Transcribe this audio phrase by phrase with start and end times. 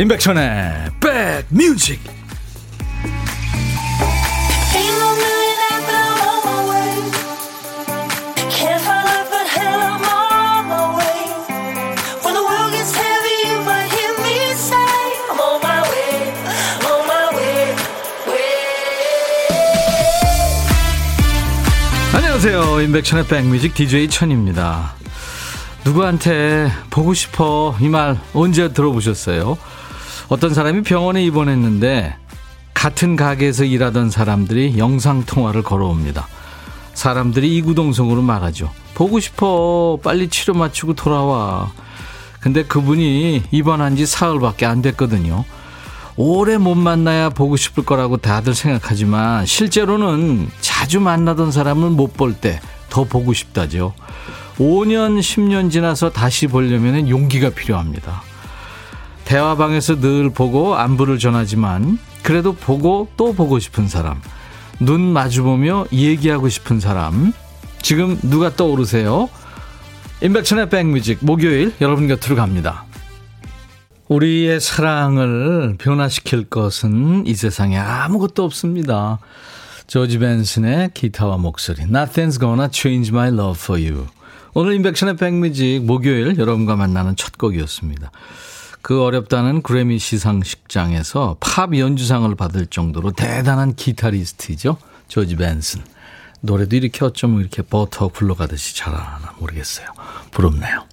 [0.00, 1.98] 임백천의 백뮤직.
[22.14, 22.80] 안녕하세요.
[22.82, 24.94] 임백천의 백뮤직 DJ 천입니다.
[25.84, 27.76] 누구한테 보고 싶어?
[27.80, 29.58] 이 말 언제 들어보셨어요?
[30.28, 32.14] 어떤 사람이 병원에 입원했는데
[32.74, 36.28] 같은 가게에서 일하던 사람들이 영상통화를 걸어옵니다.
[36.94, 38.70] 사람들이 이구동성으로 말하죠.
[38.94, 39.98] 보고 싶어.
[40.02, 41.70] 빨리 치료 마치고 돌아와.
[42.40, 45.44] 근데 그분이 입원한 지 사흘밖에 안 됐거든요.
[46.16, 52.60] 오래 못 만나야 보고 싶을 거라고 다들 생각하지만 실제로는 자주 만나던 사람을 못 볼 때
[52.88, 53.94] 더 보고 싶다죠.
[54.58, 58.22] 5년, 10년 지나서 다시 보려면 용기가 필요합니다.
[59.28, 64.22] 대화방에서 늘 보고 안부를 전하지만 그래도 보고 또 보고 싶은 사람.
[64.80, 67.34] 눈 마주보며 얘기하고 싶은 사람.
[67.82, 69.28] 지금 누가 떠오르세요?
[70.22, 72.86] 임백천의 백뮤직 목요일 여러분 곁으로 갑니다.
[74.08, 79.18] 우리의 사랑을 변화시킬 것은 이 세상에 아무것도 없습니다.
[79.86, 84.06] 조지 벤슨의 기타와 목소리 Nothing's gonna change my love for you
[84.54, 88.10] 오늘 임백천의 백뮤직 목요일 여러분과 만나는 첫 곡이었습니다.
[88.88, 94.78] 그 어렵다는 그래미 시상식장에서 팝 연주상을 받을 정도로 대단한 기타리스트이죠.
[95.08, 95.82] 조지 벤슨.
[96.40, 99.88] 노래도 이렇게 어쩜 이렇게 버터 굴러가듯이 잘하나 모르겠어요.
[100.30, 100.86] 부럽네요.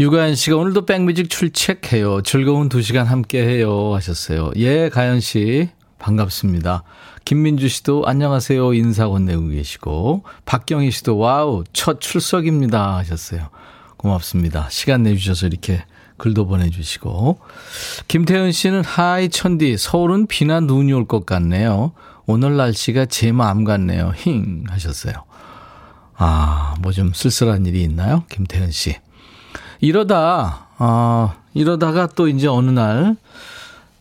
[0.00, 2.22] 유가연 씨가 오늘도 백뮤직 출첵해요.
[2.22, 3.94] 즐거운 두 시간 함께 해요.
[3.94, 4.50] 하셨어요.
[4.56, 5.68] 예, 가연 씨.
[6.00, 6.82] 반갑습니다.
[7.24, 8.74] 김민주 씨도 안녕하세요.
[8.74, 10.24] 인사 건네고 계시고.
[10.46, 12.96] 박경희 씨도 와우, 첫 출석입니다.
[12.96, 13.50] 하셨어요.
[13.98, 14.66] 고맙습니다.
[14.68, 15.84] 시간 내주셔서 이렇게
[16.16, 17.38] 글도 보내주시고.
[18.08, 21.92] 김태현 씨는 hi 천디 서울은 비나 눈이 올 것 같네요.
[22.26, 24.12] 오늘 날씨가 제 마음 같네요.
[24.16, 25.14] 힝 하셨어요.
[26.16, 28.24] 아, 뭐 좀 쓸쓸한 일이 있나요?
[28.30, 28.96] 김태현 씨.
[29.80, 33.16] 이러다, 아, 이러다가 또 이제 어느 날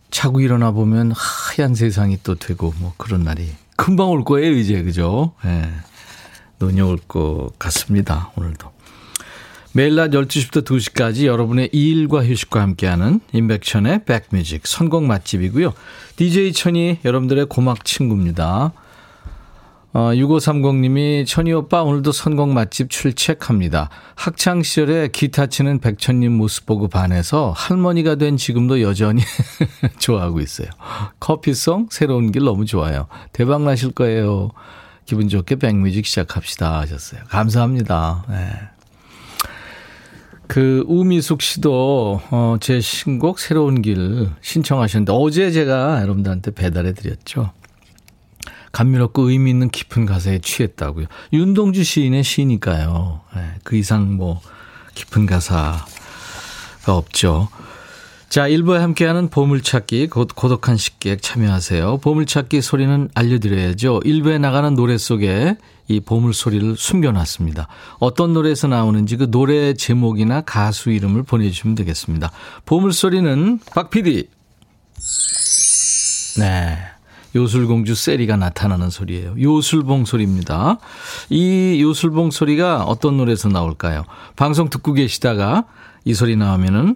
[0.09, 4.81] 자고 일어나 보면 하얀 세상이 또 되고 뭐 그런 날이 금방 올 거예요, 이제.
[4.83, 5.33] 그죠?
[5.43, 5.49] 예.
[5.49, 5.69] 네.
[6.61, 8.31] 눈이 올 것 같습니다.
[8.37, 8.71] 오늘도.
[9.75, 15.73] 매일 낮 12시부터 2시까지 여러분의 일과 휴식과 함께하는 인백션의 백뮤직 선곡 맛집이고요.
[16.15, 18.71] DJ 천이 여러분들의 고막 친구입니다.
[19.91, 23.89] 어, 6530님이 천이 오빠 오늘도 선곡 맛집 출첵합니다.
[24.15, 29.23] 학창 시절에 기타 치는 백천님 모습 보고 반해서 할머니가 된 지금도 여전히
[29.99, 30.69] 좋아하고 있어요.
[31.19, 33.07] 커피송 새로운 길 너무 좋아요.
[33.33, 34.51] 대박 나실 거예요.
[35.03, 37.23] 기분 좋게 백뮤직 시작합시다 하셨어요.
[37.27, 38.23] 감사합니다.
[38.29, 38.74] 네.
[40.47, 47.51] 그 우미숙 씨도 어, 제 신곡 새로운 길 신청하셨는데 어제 제가 여러분들한테 배달해 드렸죠.
[48.72, 51.05] 감미롭고 의미 있는 깊은 가사에 취했다고요.
[51.31, 53.22] 윤동주 시인의 시니까요.
[53.35, 54.41] 네, 그 이상 뭐
[54.95, 55.85] 깊은 가사가
[56.88, 57.47] 없죠.
[58.29, 61.97] 자, 1부에 함께하는 보물찾기, 고독한 식객 참여하세요.
[61.97, 64.01] 보물찾기 소리는 알려드려야죠.
[64.01, 65.55] 1부에 나가는 노래 속에
[65.87, 67.67] 이 보물 소리를 숨겨놨습니다.
[67.99, 72.31] 어떤 노래에서 나오는지 그 노래 제목이나 가수 이름을 보내주시면 되겠습니다.
[72.65, 74.27] 보물 소리는 박 PD.
[76.39, 76.77] 네.
[77.35, 79.35] 요술공주 세리가 나타나는 소리예요.
[79.39, 80.77] 요술봉 소리입니다.
[81.29, 84.05] 이 요술봉 소리가 어떤 노래에서 나올까요?
[84.37, 85.65] 방송 듣고 계시다가
[86.05, 86.95] 이 소리 나오면은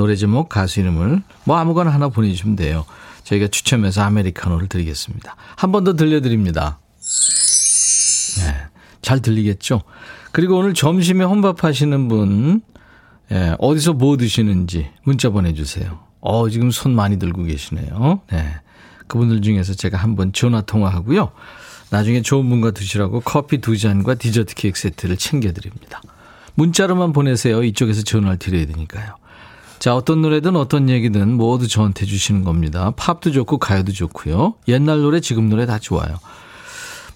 [0.00, 2.86] 노래 제목, 가수 이름을 뭐 아무거나 하나 보내주시면 돼요.
[3.24, 5.36] 저희가 추첨해서 아메리카노를 드리겠습니다.
[5.56, 6.78] 한 번 더 들려드립니다.
[8.38, 8.56] 네,
[9.02, 9.82] 잘 들리겠죠?
[10.32, 12.62] 그리고 오늘 점심에 혼밥 하시는 분,
[13.30, 15.98] 예, 어디서 뭐 드시는지 문자 보내주세요.
[16.22, 18.22] 어, 지금 손 많이 들고 계시네요.
[18.32, 18.54] 네.
[19.06, 21.32] 그분들 중에서 제가 한번 전화 통화하고요.
[21.90, 26.00] 나중에 좋은 분과 드시라고 커피 두 잔과 디저트 케이크 세트를 챙겨드립니다.
[26.54, 27.62] 문자로만 보내세요.
[27.64, 29.16] 이쪽에서 전화를 드려야 되니까요.
[29.80, 32.92] 자, 어떤 노래든 어떤 얘기든 모두 저한테 주시는 겁니다.
[32.96, 34.54] 팝도 좋고 가요도 좋고요.
[34.68, 36.18] 옛날 노래, 지금 노래 다 좋아요.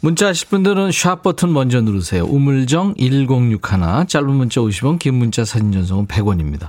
[0.01, 2.25] 문자 하실 분들은 샵 버튼 먼저 누르세요.
[2.25, 6.69] 우물정 1061 짧은 문자 50원 긴 문자 사진 전송은 100원입니다.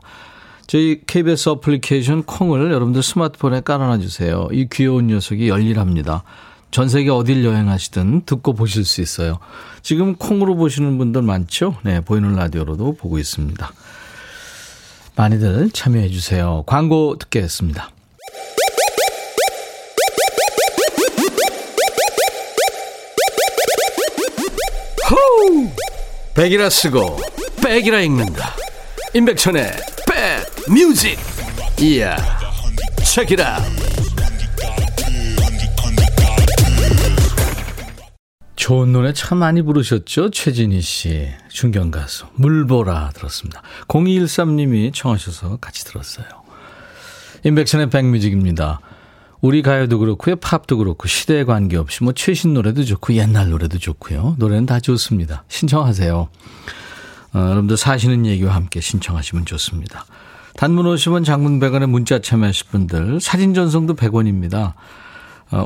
[0.68, 4.50] 저희 KBS 어플리케이션 콩을 여러분들 스마트폰에 깔아놔 주세요.
[4.52, 6.24] 이 귀여운 녀석이 열일합니다.
[6.72, 9.40] 전 세계 어딜 여행하시든 듣고 보실 수 있어요.
[9.82, 11.78] 지금 콩으로 보시는 분들 많죠?
[11.84, 13.72] 네, 보이는 라디오로도 보고 있습니다.
[15.16, 16.64] 많이들 참여해 주세요.
[16.66, 17.92] 광고 듣겠습니다.
[25.10, 25.70] 호우!
[26.34, 27.18] 백이라 쓰고
[27.64, 28.54] 백이라 읽는다.
[29.14, 29.72] 임백천의
[30.08, 31.18] 백 뮤직.
[31.80, 32.18] 이야
[33.04, 33.60] 책이라
[38.56, 40.32] 좋은 노래 참 많이 부르셨죠?
[40.32, 42.26] 최진희 씨 중견 가수.
[42.36, 43.62] 물보라 들었습니다.
[43.88, 46.26] 0213님이 청하셔서 같이 들었어요.
[47.44, 48.80] 인백션의 백뮤직입니다.
[49.42, 54.36] 우리 가요도 그렇고요 팝도 그렇고 시대에 관계없이 뭐 최신 노래도 좋고 옛날 노래도 좋고요.
[54.40, 55.44] 노래는 다 좋습니다.
[55.50, 56.30] 신청하세요.
[57.34, 60.06] 어, 여러분들 사시는 얘기와 함께 신청하시면 좋습니다.
[60.56, 64.56] 단문 50원 장문 100원에 문자 참여하실 분들 사진 전송도 100원입니다.
[64.56, 64.74] 어,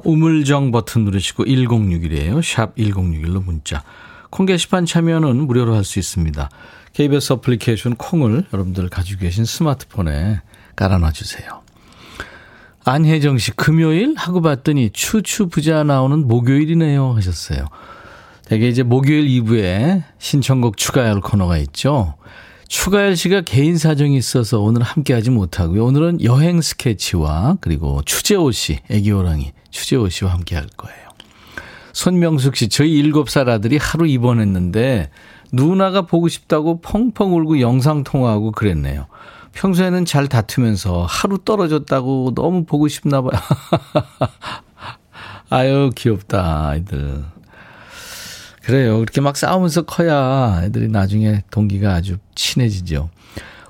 [0.03, 2.41] 우물정 버튼 누르시고 1061이에요.
[2.41, 3.83] 샵 1061로 문자.
[4.29, 6.49] 콩 게시판 참여는 무료로 할 수 있습니다.
[6.93, 10.41] KBS 어플리케이션 콩을 여러분들 가지고 계신 스마트폰에
[10.75, 11.61] 깔아놔 주세요.
[12.85, 14.15] 안혜정 씨, 금요일?
[14.17, 17.13] 하고 봤더니 추추 부자 나오는 목요일이네요.
[17.13, 17.67] 하셨어요.
[18.45, 22.15] 되게 이제 목요일 2부에 신청곡 추가할 코너가 있죠.
[22.67, 25.85] 추가열 씨가 개인 사정이 있어서 오늘 함께 하지 못하고요.
[25.85, 31.09] 오늘은 여행 스케치와 그리고 추재호 씨, 애기호랑이 추재호 씨와 함께 할 거예요.
[31.93, 35.09] 손명숙 씨, 저희 일곱 살 아들이 하루 입원했는데
[35.51, 39.07] 누나가 보고 싶다고 펑펑 울고 영상통화하고 그랬네요.
[39.53, 43.39] 평소에는 잘 다투면서 하루 떨어졌다고 너무 보고 싶나 봐요.
[45.49, 47.25] 아유, 귀엽다, 아이들.
[48.63, 48.99] 그래요.
[48.99, 53.09] 그렇게 막 싸우면서 커야 애들이 나중에 동기가 아주 친해지죠.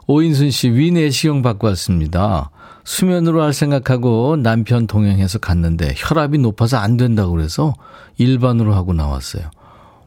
[0.07, 2.51] 오인순 씨, 위 내시경 받고 왔습니다.
[2.83, 7.73] 수면으로 할 생각하고 남편 동행해서 갔는데 혈압이 높아서 안 된다고 그래서
[8.17, 9.49] 일반으로 하고 나왔어요.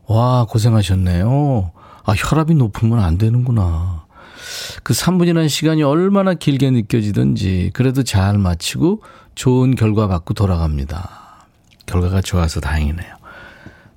[0.06, 1.72] 와, 고생하셨네요.
[2.04, 4.04] 아, 혈압이 높으면 안 되는구나.
[4.82, 9.02] 그 3분이라는 시간이 얼마나 길게 느껴지든지 그래도 잘 마치고
[9.34, 11.46] 좋은 결과 받고 돌아갑니다.
[11.86, 13.16] 결과가 좋아서 다행이네요.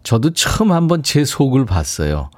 [0.04, 2.30] 저도 처음 한번 제 속을 봤어요.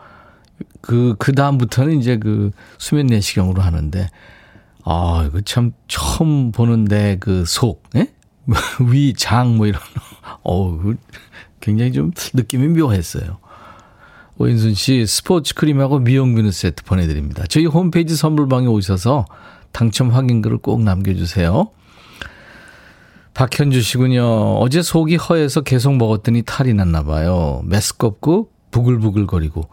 [0.81, 4.10] 그, 그 다음부터는 이제 그 수면 내시경으로 하는데
[4.89, 8.10] 아, 이거 참 처음 보는데 그 속, 예?
[8.89, 9.81] 위, 장, 뭐 이런,
[10.44, 10.95] 어우,
[11.60, 13.39] 굉장히 좀 느낌이 묘했어요.
[14.38, 17.44] 오인순 씨, 스포츠 크림하고 미용 비누 세트 보내드립니다.
[17.50, 19.25] 저희 홈페이지 선물방에 오셔서
[19.74, 21.69] 당첨 확인글을 꼭 남겨주세요.
[23.34, 24.56] 박현주 씨군요.
[24.60, 27.62] 어제 속이 허해서 계속 먹었더니 탈이 났나 봐요.
[27.66, 29.68] 메스껍고 부글부글거리고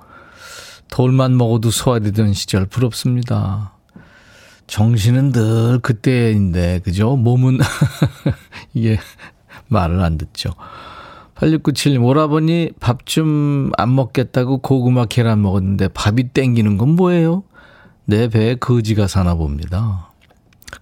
[0.88, 3.73] 돌만 먹어도 소화되던 시절 부럽습니다.
[4.66, 7.16] 정신은 늘 그때인데, 그죠?
[7.16, 7.58] 몸은,
[8.74, 8.98] 이게
[9.68, 10.50] 말을 안 듣죠.
[11.36, 17.42] 8697님, 오라버니 밥 좀 안 먹겠다고 고구마 계란 먹었는데 밥이 땡기는 건 뭐예요?
[18.04, 20.10] 내 배에 거지가 사나 봅니다.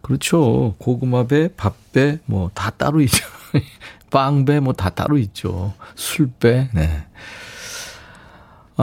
[0.02, 0.74] 그렇죠.
[0.78, 3.24] 고구마 배, 밥 배, 뭐 다 따로 있죠.
[4.10, 5.72] 빵 배, 뭐 다 따로 있죠.
[5.94, 7.04] 술 배, 네.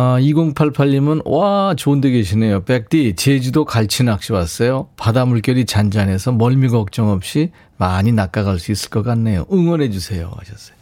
[0.01, 2.63] 아, 2088님은, 와, 좋은 데 계시네요.
[2.63, 4.87] 백디, 제주도 갈치 낚시 왔어요.
[4.95, 9.45] 바다 물결이 잔잔해서 멀미 걱정 없이 많이 낚아갈 수 있을 것 같네요.
[9.51, 10.31] 응원해주세요.
[10.33, 10.77] 하셨어요.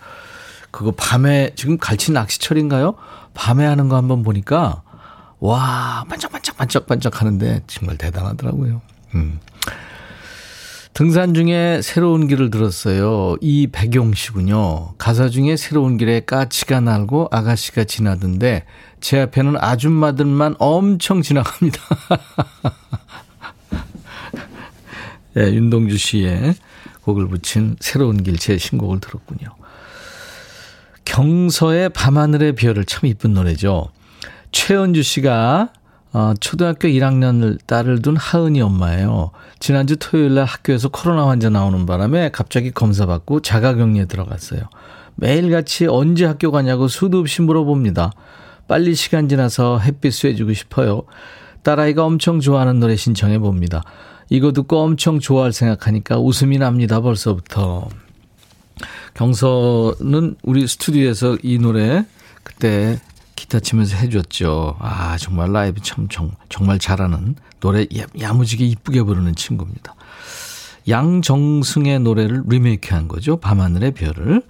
[0.70, 2.94] 그거 밤에, 지금 갈치 낚시철인가요?
[3.34, 4.84] 밤에 하는 거 한번 보니까,
[5.40, 8.82] 와, 반짝반짝 반짝반짝 하는데 정말 대단하더라고요.
[9.16, 9.40] 음.
[10.98, 13.36] 등산 중에 새로운 길을 들었어요.
[13.40, 14.96] 이백용 씨군요.
[14.98, 18.66] 가사 중에 새로운 길에 까치가 날고 아가씨가 지나던데
[19.00, 21.80] 제 앞에는 아줌마들만 엄청 지나갑니다.
[25.36, 26.56] 네, 윤동주 씨의
[27.04, 29.50] 곡을 붙인 새로운 길 제 신곡을 들었군요.
[31.06, 33.92] 경서의 밤하늘의 별을 참 이쁜 노래죠.
[34.52, 35.70] 최은주 씨가
[36.14, 39.32] 어, 초등학교 1학년 딸을 둔 하은이 엄마예요.
[39.60, 44.62] 지난주 토요일 날 학교에서 코로나 환자 나오는 바람에 갑자기 검사받고 자가격리에 들어갔어요.
[45.16, 48.12] 매일같이 언제 학교 가냐고 수도 없이 물어봅니다.
[48.68, 51.04] 빨리 시간 지나서 햇빛 쐬주고 싶어요.
[51.64, 53.84] 딸아이가 엄청 좋아하는 노래 신청해 봅니다.
[54.30, 57.90] 이거 듣고 엄청 좋아할 생각하니까 웃음이 납니다, 벌써부터.
[59.16, 62.06] 경서는 우리 스튜디오에서 이 노래
[62.44, 63.00] 그때
[63.38, 64.76] 기타 치면서 해줬죠.
[64.80, 67.86] 아, 정말 라이브 참, 정, 정말 잘하는 노래
[68.20, 69.96] 야무지게 이쁘게 부르는 친구입니다.
[70.90, 73.38] 양정승의 노래를 리메이크 한 거죠.
[73.38, 74.42] 밤하늘의 별을.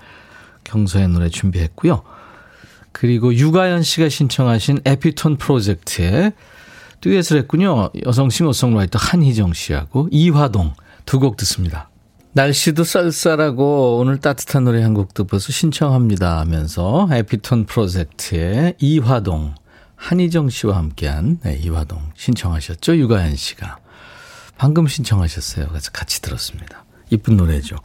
[0.63, 2.01] 경서의 노래 준비했고요.
[2.91, 6.31] 그리고 유가연 씨가 신청하신 에피톤 프로젝트에
[7.01, 7.89] 듀엣을 했군요.
[8.05, 10.73] 여성 싱어송라이터 한희정 씨하고 이화동
[11.05, 11.89] 두 곡 듣습니다.
[12.37, 19.55] 날씨도 쌀쌀하고 오늘 따뜻한 노래 한 곡 듣고서 신청합니다 하면서 에피톤 프로젝트의 이화동,
[19.95, 22.95] 한희정 씨와 함께한 네, 이화동 신청하셨죠?
[22.97, 23.79] 유가연 씨가.
[24.55, 25.67] 방금 신청하셨어요.
[25.69, 26.85] 그래서 같이 들었습니다.
[27.09, 27.75] 이쁜 노래죠.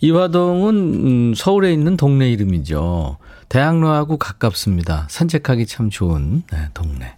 [0.00, 3.18] 이화동은 음, 서울에 있는 동네 이름이죠.
[3.48, 5.06] 대학로하고 가깝습니다.
[5.08, 7.14] 산책하기 참 좋은 네, 동네.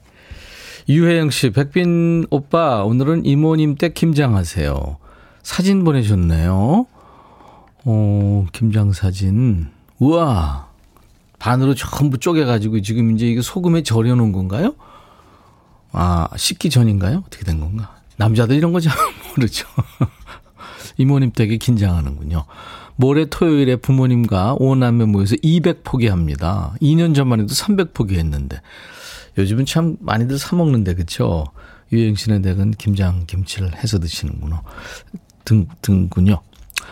[0.90, 4.99] 유혜영 씨, 백빈 오빠, 오늘은 이모님 댁 김장하세요.
[5.46, 6.86] 사진 보내셨네요.
[7.84, 9.68] 어, 김장 사진.
[10.00, 10.66] 우와.
[11.38, 14.74] 반으로 전부 쪼개가지고 지금 이제 이거 소금에 절여놓은 건가요?
[15.92, 17.22] 아, 씻기 전인가요?
[17.24, 17.94] 어떻게 된 건가?
[18.16, 18.92] 남자들 이런 거 잘
[19.36, 19.68] 모르죠.
[20.98, 22.44] 이모님 댁에 긴장하는군요.
[22.96, 26.74] 모레 토요일에 부모님과 오남매 모여서 200포기 합니다.
[26.82, 28.60] 2년 전만 해도 300포기 했는데.
[29.38, 31.44] 요즘은 참 많이들 사먹는데, 그쵸?
[31.92, 34.62] 유행신의 댁은 김장, 김치를 해서 드시는구나.
[35.46, 36.42] 등, 등군요.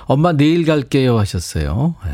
[0.06, 1.96] 엄마 내일 갈게요 하셨어요.
[2.06, 2.12] 네.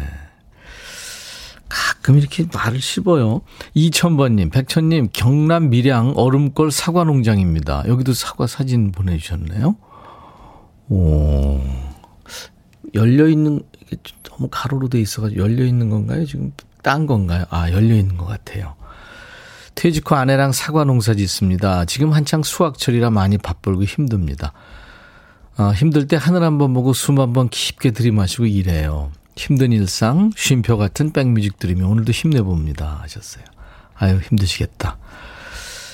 [1.69, 3.43] 가끔 이렇게 말을 씹어요.
[3.77, 7.85] 2000번님, 백천님, 경남 밀양 얼음골 사과 농장입니다.
[7.87, 9.77] 여기도 사과 사진 보내주셨네요.
[10.89, 11.61] 오,
[12.95, 13.63] 열려있는,
[14.25, 16.27] 너무 가로로 돼 있어가지고 열려있는 건가요?
[16.27, 17.45] 지금 딴 건가요?
[17.51, 18.75] 아, 열려있는 것 같아요.
[19.77, 21.85] 퇴직 후 아내랑 사과 농사 짓습니다.
[21.85, 24.53] 지금 한창 수확철이라 많이 바쁘고 힘듭니다.
[25.61, 29.11] 아, 힘들 때 하늘 한번 보고 숨 한번 깊게 들이마시고 일해요.
[29.37, 33.01] 힘든 일상, 쉼표 같은 백뮤직 들으면 오늘도 힘내봅니다.
[33.03, 33.45] 하셨어요.
[33.95, 34.97] 아유, 힘드시겠다.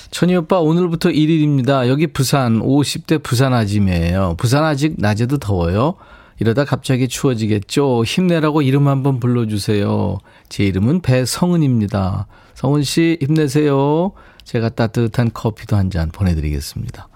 [0.09, 1.89] 천희 오빠, 오늘부터 1일입니다.
[1.89, 4.35] 여기 부산, 50대 부산 아짐이에요.
[4.37, 5.95] 부산 아직 낮에도 더워요.
[6.39, 8.05] 이러다 갑자기 추워지겠죠.
[8.05, 10.19] 힘내라고 이름 한번 불러주세요.
[10.47, 12.27] 제 이름은 배성은입니다.
[12.55, 14.13] 성은 씨, 힘내세요.
[14.45, 17.09] 제가 따뜻한 커피도 한 잔 보내드리겠습니다.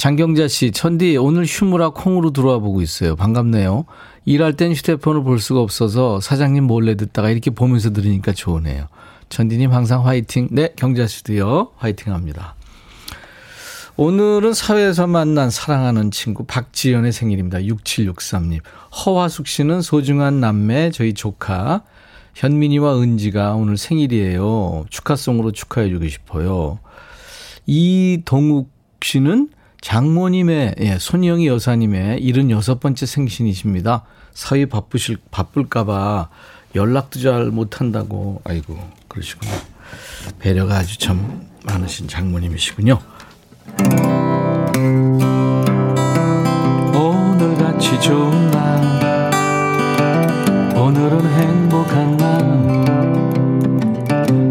[0.00, 3.16] 장경자 씨, 천디, 오늘 휴무라 콩으로 들어와 보고 있어요.
[3.16, 3.84] 반갑네요.
[4.24, 8.86] 일할 땐 휴대폰을 볼 수가 없어서 사장님 몰래 듣다가 이렇게 보면서 들으니까 좋으네요.
[9.28, 10.48] 천디님 항상 화이팅.
[10.52, 11.72] 네, 경자 씨도요.
[11.76, 12.54] 화이팅 합니다.
[13.96, 17.58] 오늘은 사회에서 만난 사랑하는 친구 박지연의 생일입니다.
[17.58, 18.60] 6763님.
[19.04, 21.82] 허화숙 씨는 소중한 남매, 저희 조카.
[22.36, 24.86] 현민이와 은지가 오늘 생일이에요.
[24.88, 26.78] 축하송으로 축하해주고 싶어요.
[27.66, 28.70] 이동욱
[29.02, 34.04] 씨는 장모님의, 예, 손영희 여사님의 76번째 생신이십니다.
[34.32, 36.28] 사위 바쁘실, 바쁠까봐
[36.74, 38.42] 연락도 잘 못한다고.
[38.44, 39.52] 아이고, 그러시구나.
[40.38, 42.98] 배려가 아주 참 많으신 장모님이시군요.
[46.94, 49.30] 오늘같이 좋은 날,
[50.76, 52.42] 오늘은 행복한 날,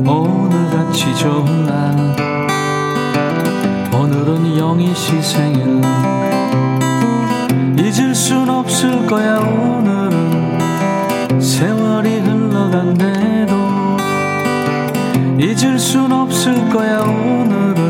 [0.08, 1.89] 오늘같이 좋은 날,
[4.60, 5.82] 영희 씨 생일
[7.78, 10.60] 잊을 순 없을 거야 오늘은.
[11.40, 13.56] 세월이 흘러간대도
[15.40, 17.89] 잊을 순 없을 거야 오늘은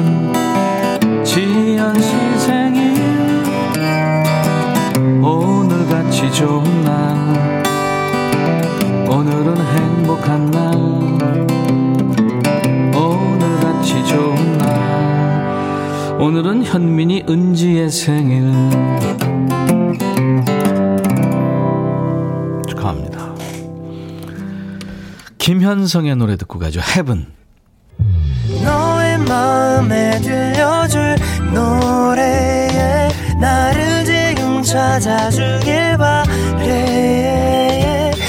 [25.70, 26.82] 김현성의 노래 듣고 가죠.
[26.82, 27.28] 헤븐.
[28.64, 31.16] 너의 마음에 들려줄
[31.54, 33.10] 노래에
[33.40, 37.32] 나를 지금 찾아주길 바래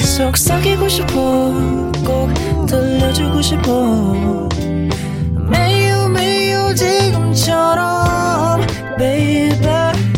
[0.04, 1.14] 속삭이고 싶어
[2.04, 2.28] 꼭
[2.66, 4.48] 들려주고 싶어
[5.50, 8.60] 매우 매우 지금처럼
[8.98, 9.66] baby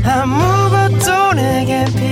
[0.04, 2.11] 아무것도 내게 필요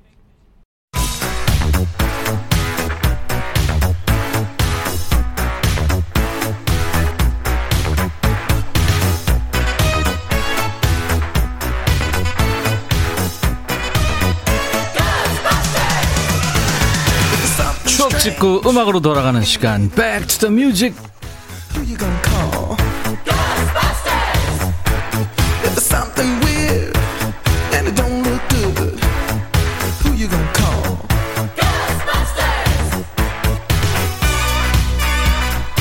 [18.21, 20.95] 찍고 음악으로 돌아가는 시간 Back to the Music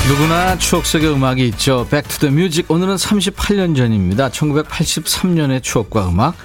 [0.09, 1.87] 누구나 추억 속의 음악이 있죠.
[1.91, 4.31] Back to the Music 오늘은 38년 전입니다.
[4.31, 6.37] 1983년의 추억과 음악.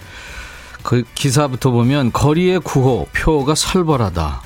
[0.84, 4.45] 그 기사부터 보면 거리의 구호 표가 살벌하다.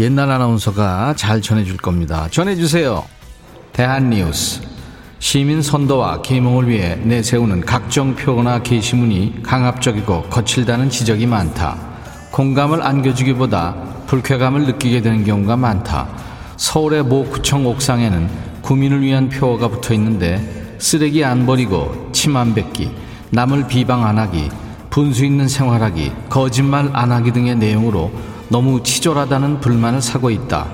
[0.00, 2.28] 옛날 아나운서가 잘 전해줄 겁니다.
[2.30, 3.04] 전해주세요.
[3.72, 4.60] 대한뉴스.
[5.18, 11.76] 시민 선도와 계몽을 위해 내세우는 각종 표나 게시문이 강압적이고 거칠다는 지적이 많다.
[12.30, 13.74] 공감을 안겨주기보다
[14.06, 16.06] 불쾌감을 느끼게 되는 경우가 많다.
[16.56, 18.28] 서울의 모 구청 옥상에는
[18.62, 22.90] 구민을 위한 표어가 붙어 있는데 쓰레기 안 버리고 침 안 뱉기,
[23.30, 24.48] 남을 비방 안 하기,
[24.90, 28.12] 분수 있는 생활하기, 거짓말 안 하기 등의 내용으로
[28.48, 30.66] 너무 치졸하다는 불만을 사고 있다.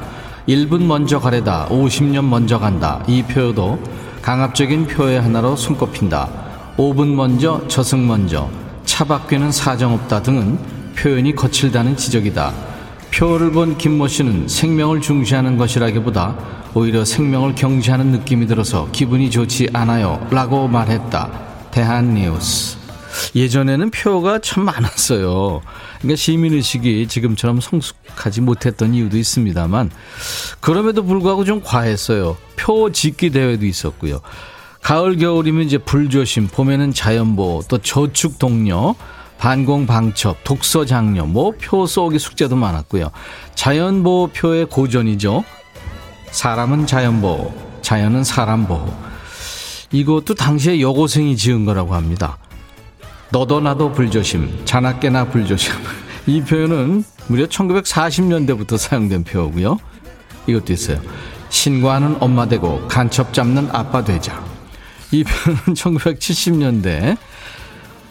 [0.48, 3.02] 1분 먼저 가래다, 50년 먼저 간다.
[3.06, 3.78] 이 표어도
[4.22, 6.28] 강압적인 표의 하나로 손꼽힌다.
[6.76, 8.48] 5분 먼저, 저승 먼저,
[8.84, 10.58] 차 바뀌는 사정없다 등은
[10.96, 12.52] 표현이 거칠다는 지적이다.
[13.12, 16.34] 표를 본 김모 씨는 생명을 중시하는 것이라기보다
[16.74, 20.26] 오히려 생명을 경시하는 느낌이 들어서 기분이 좋지 않아요.
[20.30, 21.30] 라고 말했다.
[21.70, 22.83] 대한뉴스.
[23.34, 25.62] 예전에는 표가 참 많았어요.
[25.98, 29.90] 그러니까 시민의식이 지금처럼 성숙하지 못했던 이유도 있습니다만,
[30.60, 32.36] 그럼에도 불구하고 좀 과했어요.
[32.56, 34.20] 표 짓기 대회도 있었고요.
[34.82, 38.94] 가을, 겨울이면 이제 불조심, 봄에는 자연보호, 또 저축 동료,
[39.38, 43.10] 반공 방첩, 독서 장려, 뭐표 쏘기 숙제도 많았고요.
[43.54, 45.44] 자연보호표의 고전이죠.
[46.30, 48.94] 사람은 자연보호, 자연은 사람보호.
[49.92, 52.38] 이것도 당시에 여고생이 지은 거라고 합니다.
[53.34, 55.72] 너도 나도 불조심, 자나깨나 불조심.
[56.28, 59.80] 이 표현은 무려 1940년대부터 사용된 표고요.
[60.46, 61.00] 이것도 있어요.
[61.48, 64.40] 신고하는 엄마 되고 간첩 잡는 아빠 되자.
[65.10, 67.16] 이 표현은 1970년대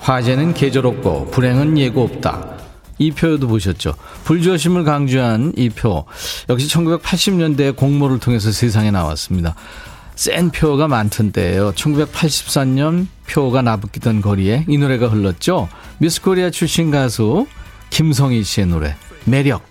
[0.02, 2.58] 화재는 계절 없고 불행은 예고 없다.
[3.00, 3.96] 이 표도 보셨죠?
[4.26, 6.04] 불조심을 강조한 이 표.
[6.50, 9.56] 역시 1980년대 공모를 통해서 세상에 나왔습니다.
[10.16, 11.72] 센 표가 많던 때예요.
[11.74, 15.70] 1984년 표가 나부끼던 거리에 이 노래가 흘렀죠.
[16.00, 17.48] 미스코리아 출신 가수
[17.90, 19.64] 김성희 씨의 노래 매력.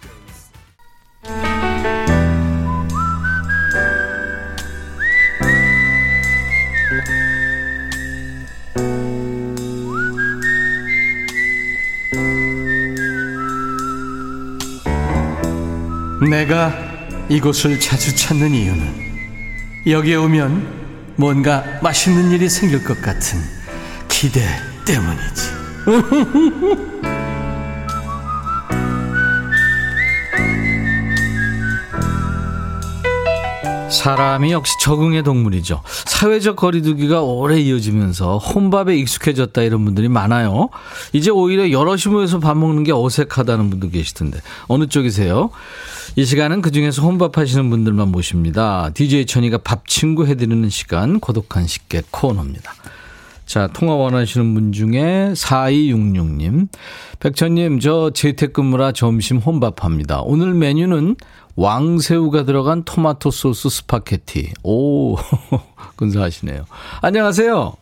[16.31, 16.73] 내가
[17.29, 19.12] 이곳을 자주 찾는 이유는
[19.87, 23.41] 여기에 오면 뭔가 맛있는 일이 생길 것 같은
[24.09, 24.41] 기대
[24.87, 26.93] 때문이지.
[33.91, 35.83] 사람이 역시 적응의 동물이죠.
[36.07, 40.71] 사회적 거리두기가 오래 이어지면서 혼밥에 익숙해졌다 이런 분들이 많아요.
[41.13, 45.51] 이제 오히려 여럿이 모여서 밥 먹는 게 어색하다는 분도 계시던데 어느 쪽이세요?
[46.17, 48.91] 이 시간은 그중에서 혼밥 하시는 분들만 모십니다.
[48.95, 52.73] DJ 천디가 밥 친구 해드리는 시간 고독한 식객 코너입니다.
[53.47, 56.69] 자, 통화 원하시는 분 중에 4266님.
[57.21, 60.23] 백천님, 저 재택근무라 점심 혼밥합니다.
[60.23, 61.17] 오늘 메뉴는
[61.57, 64.53] 왕새우가 들어간 토마토 소스 스파게티.
[64.63, 65.17] 오,
[65.97, 66.65] 근사하시네요.
[67.03, 67.75] 안녕하세요.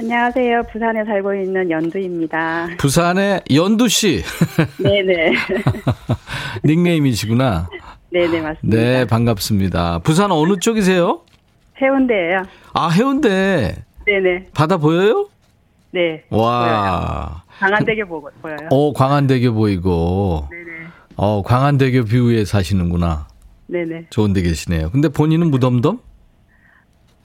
[0.00, 0.62] 안녕하세요.
[0.72, 2.68] 부산에 살고 있는 연두입니다.
[2.78, 4.22] 부산의 연두 씨.
[4.82, 5.32] 네네.
[6.64, 7.68] 닉네임이시구나.
[8.10, 8.76] 네네, 맞습니다.
[8.78, 9.98] 네, 반갑습니다.
[9.98, 11.20] 부산 어느 쪽이세요?
[11.82, 12.44] 해운대예요.
[12.72, 13.76] 아, 해운대.
[14.06, 14.46] 네네.
[14.54, 15.28] 바다 보여요?
[15.90, 16.24] 네.
[16.30, 17.42] 와.
[17.58, 18.56] 광안대교 보고 보여요.
[18.70, 20.48] 어, 광안대교 보이고.
[20.50, 20.88] 네네.
[21.16, 23.28] 어, 광안대교 뷰에 사시는구나.
[23.66, 24.06] 네네.
[24.08, 24.88] 좋은 데 계시네요.
[24.92, 25.98] 근데 본인은 무덤덤?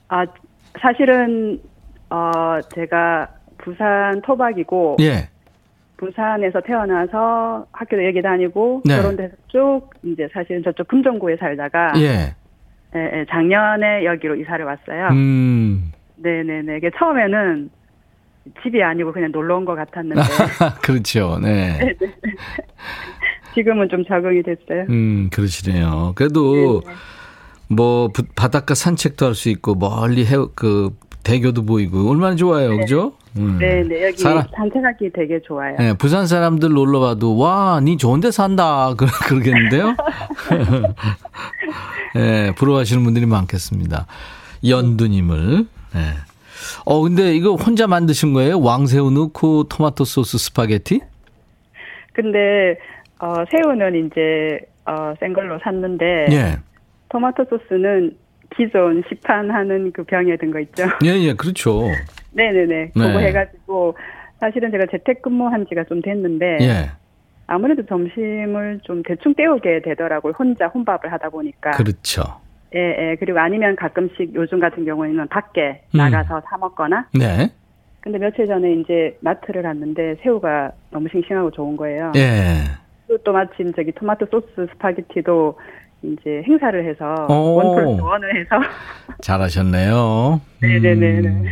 [0.09, 0.25] 아,
[0.81, 1.61] 사실은,
[2.09, 5.29] 어, 제가 부산 토박이고, 예.
[5.97, 8.97] 부산에서 태어나서 학교도 여기 다니고, 네.
[8.97, 12.35] 결혼돼서 쭉, 이제 사실은 저쪽 금정구에 살다가, 예.
[12.95, 15.07] 예, 예, 작년에 여기로 이사를 왔어요.
[15.11, 15.91] 음.
[16.17, 16.77] 네네네.
[16.77, 17.69] 이게 처음에는
[18.63, 20.21] 집이 아니고 그냥 놀러 온 것 같았는데,
[20.83, 21.39] 그렇죠.
[21.43, 21.95] 네.
[23.53, 24.85] 지금은 좀 적응이 됐어요.
[24.89, 26.13] 음, 그러시네요.
[26.15, 26.95] 그래도 네네.
[27.69, 32.77] 뭐 부- 바닷가 산책도 할 수 있고 멀리 해, 그 대교도 보이고 얼마나 좋아요.
[32.77, 33.13] 그죠?
[33.37, 33.57] 음.
[33.59, 34.05] 네 네.
[34.07, 35.75] 여기 사람- 산책하기 되게 좋아요.
[35.77, 38.93] 네, 부산 사람들 놀러 와도 와, 니 좋은 데 산다.
[38.97, 39.95] 그, 그러겠는데요?
[42.15, 44.05] 네, 부러워하시는 분들이 많겠습니다.
[44.65, 45.65] 연두님을.
[45.93, 45.99] 네.
[46.85, 48.59] 어, 근데 이거 혼자 만드신 거예요?
[48.61, 51.01] 왕새우 넣고 토마토 소스 스파게티?
[52.13, 52.77] 근데
[53.19, 56.57] 어 새우는 이제 어센 걸로 샀는데 예.
[57.09, 58.15] 토마토 소스는
[58.57, 60.83] 기존 시판하는 그 병에 든 거 있죠.
[61.03, 61.89] 예, 예, 그렇죠.
[62.33, 62.91] 네네네.
[62.93, 63.27] 그거 네.
[63.27, 63.95] 해가지고
[64.39, 66.89] 사실은 제가 재택근무한 지가 좀 됐는데 예.
[67.47, 70.33] 아무래도 점심을 좀 대충 때우게 되더라고요.
[70.37, 71.71] 혼자 혼밥을 하다 보니까.
[71.71, 72.23] 그렇죠.
[72.75, 72.79] 예,
[73.11, 73.15] 예.
[73.19, 75.97] 그리고 아니면 가끔씩 요즘 같은 경우에는 밖에 음.
[75.97, 77.07] 나가서 사 먹거나.
[77.13, 77.49] 네.
[78.01, 82.11] 근데 며칠 전에 이제 마트를 갔는데 새우가 너무 싱싱하고 좋은 거예요.
[82.15, 82.63] 예.
[83.23, 85.57] 또 마침 저기 토마토 소스 스파게티도
[86.13, 87.55] 이제 행사를 해서 오.
[87.55, 88.49] 원 플러스 원을 해서
[89.21, 90.41] 잘하셨네요.
[90.61, 91.27] 네네네네.
[91.27, 91.45] 음.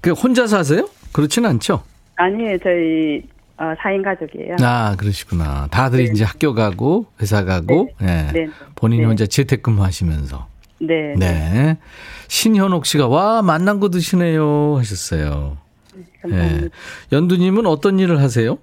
[0.00, 0.88] 그 혼자 사세요?
[1.12, 1.82] 그렇진 않죠?
[2.16, 3.22] 아니에요 저희
[3.56, 4.56] 어, 4인 가족이에요.
[4.62, 5.68] 아, 그러시구나.
[5.70, 8.28] 다들 이제 학교 가고, 회사 가고, 예.
[8.32, 8.48] 네.
[8.74, 9.06] 본인이 네.
[9.06, 10.48] 혼자 재택근무 하시면서.
[10.80, 11.14] 네.
[11.16, 11.78] 네.
[12.26, 15.56] 신현옥 씨가 와 맛난 거 드시네요 하셨어요.
[16.28, 16.68] 네.
[17.12, 18.58] 연두님은 어떤 일을 하세요?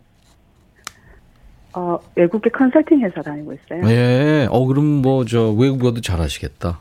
[1.73, 3.87] 어, 외국계 컨설팅 회사 다니고 있어요.
[3.89, 4.47] 예.
[4.49, 6.79] 어 그럼 뭐 저 외국어도 잘 하시겠다.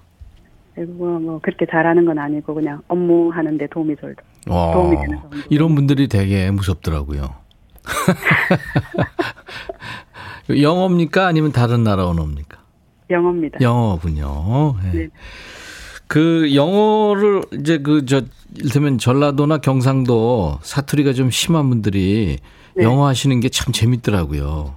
[0.76, 4.16] 외국어 뭐 그렇게 잘하는 건 아니고 그냥 업무 하는데 도움이 절
[4.48, 5.37] 와, 도움이 되는 정도.
[5.50, 7.35] 이런 분들이 되게 무섭더라고요.
[10.50, 12.59] 영어입니까 아니면 다른 나라 언어입니까?
[13.11, 13.61] 영어입니다.
[13.61, 14.76] 영어군요.
[14.85, 14.90] 예.
[14.98, 15.09] 네.
[16.07, 18.22] 그 영어를 이제 그저
[18.57, 22.38] 이를테면 전라도나 경상도 사투리가 좀 심한 분들이
[22.76, 22.85] 네.
[22.85, 24.74] 영어 하시는 게 참 재밌더라고요.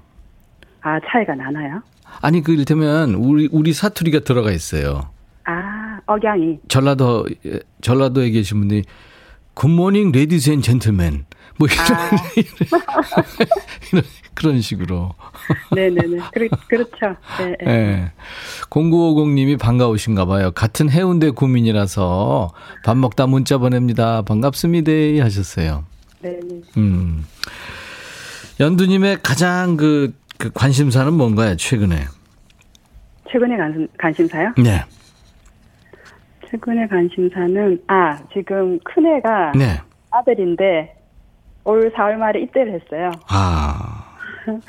[0.84, 1.82] 아, 차이가 나나요?
[2.22, 5.10] 아니 그 이를테면 우리 우리 사투리가 들어가 있어요.
[5.46, 6.60] 아, 억양이.
[6.68, 7.28] 전라도
[7.82, 8.84] 전라도에 계신 분들이
[9.56, 11.26] good morning ladies and gentlemen
[11.58, 12.12] 뭐 이런, 아.
[13.92, 15.14] 이런 그런 식으로.
[15.76, 16.18] 네네네.
[16.34, 17.16] 그렇, 그렇죠.
[17.38, 17.72] 네, 네.
[17.72, 18.12] 예.
[18.70, 20.52] 0950님이 반가우신가 봐요.
[20.52, 22.52] 같은 해운대 구민이라서
[22.84, 24.24] 밥 먹다 문자 보냅니다.
[24.24, 24.92] 반갑습니다.
[25.24, 25.86] 하셨어요.
[26.22, 26.62] 네네.
[26.78, 27.26] 음.
[28.60, 31.96] 연두님의 가장 그, 그 관심사는 뭔가요, 최근에?
[33.32, 34.54] 최근에 관심, 관심사요?
[34.58, 34.82] 네.
[36.50, 39.80] 최근에 관심사는, 아, 지금 큰애가 네.
[40.12, 40.98] 아들인데,
[41.64, 43.10] 올 4월 말에 입대를 했어요.
[43.30, 44.18] 아.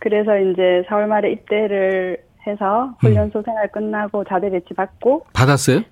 [0.00, 5.82] 그래서 이제 4월 말에 입대를 해서 훈련소 생활 끝나고 자대 배치 받고, 받았어요?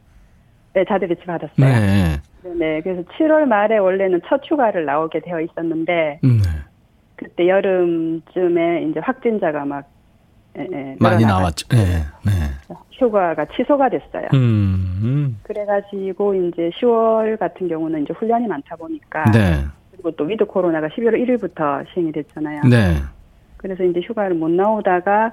[0.73, 1.55] 네, 자대 배치 받았어요.
[1.59, 2.21] 네.
[2.59, 6.51] 네, 그래서 7월 말에 원래는 첫 휴가를 나오게 되어 있었는데, 음, 네.
[7.19, 9.85] 그때 여름쯤에 이제 확진자가 막,
[10.57, 11.67] 예, 예, 많이 나왔죠.
[11.69, 11.85] 네.
[12.25, 12.33] 네.
[12.93, 14.29] 휴가가 취소가 됐어요.
[14.35, 15.01] 음.
[15.03, 15.41] 음.
[15.43, 19.65] 그래가지고 이제 10월 같은 경우는 이제 훈련이 많다 보니까 네.
[19.93, 22.63] 그리고 또 위드 코로나가 11월 1일부터 시행이 됐잖아요.
[22.69, 22.97] 네.
[23.57, 25.33] 그래서 이제 휴가를 못 나오다가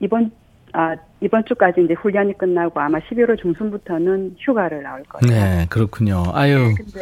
[0.00, 0.30] 이번
[0.72, 5.34] 아 이번 주까지 이제 훈련이 끝나고 아마 11월 중순부터는 휴가를 나올 거예요.
[5.34, 5.66] 네.
[5.70, 6.24] 그렇군요.
[6.34, 6.74] 아유.
[6.76, 7.00] 근데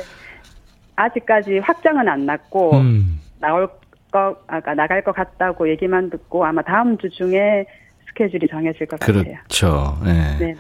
[0.97, 3.21] 아직까지 확정은 안 났고 음.
[3.41, 3.69] 나올
[4.15, 7.67] 거 아까 나갈 것 같다고 얘기만 듣고 아마 다음 주 중에
[8.09, 9.25] 스케줄이 정해질 것 같아요.
[9.25, 9.99] 그렇죠.
[10.05, 10.37] 네.
[10.39, 10.55] 네.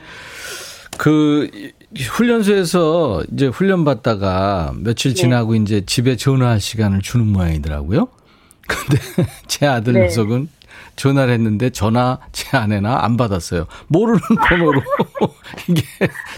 [0.98, 1.48] 그
[1.96, 5.22] 훈련소에서 이제 훈련 받다가 며칠 네.
[5.22, 8.08] 지나고 이제 집에 전화할 시간을 주는 모양이더라고요.
[8.66, 9.00] 근데
[9.46, 10.00] 제 아들 네.
[10.00, 10.48] 녀석은
[10.96, 13.66] 전화를 했는데 전화 제 아내나 안 받았어요.
[13.86, 14.82] 모르는 번호로
[15.68, 15.82] 이게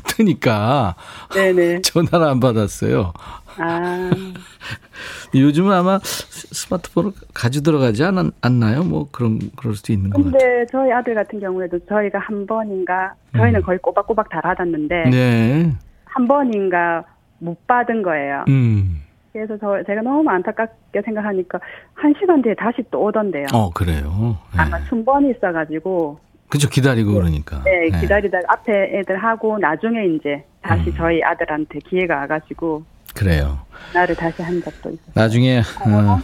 [0.09, 0.97] 뜨니까
[1.33, 1.81] 네네.
[1.81, 3.15] 전화를 안 받았어요.
[3.59, 4.11] 아
[5.35, 8.83] 요즘은 아마 스- 스마트폰을 가지고 들어가지 않, 않나요?
[8.85, 10.33] 뭐 그런 그럴 수도 있는 것 같아요.
[10.33, 15.11] 근데 저희 아들 같은 경우에도 저희가 한 번인가 저희는 거의 꼬박꼬박 다 받았는데 음.
[15.11, 15.73] 네.
[16.05, 17.05] 한 번인가
[17.39, 18.45] 못 받은 거예요.
[18.49, 19.03] 음.
[19.33, 21.59] 그래서 저 제가 너무 안타깝게 생각하니까
[21.93, 23.47] 한 시간 뒤에 다시 또 오던데요.
[23.53, 24.39] 어 그래요.
[24.55, 24.61] 네.
[24.63, 27.61] 아마 순번이 있어가지고 그죠 기다리고 그러니까.
[27.65, 28.01] 네, 네.
[28.01, 30.95] 기다리다가 앞에 애들 하고 나중에 이제 다시 음.
[30.97, 32.85] 저희 아들한테 기회가 와가지고
[33.17, 33.59] 그래요.
[33.95, 35.13] 나를 다시 한 적도 있어요.
[35.15, 36.21] 나중에 어,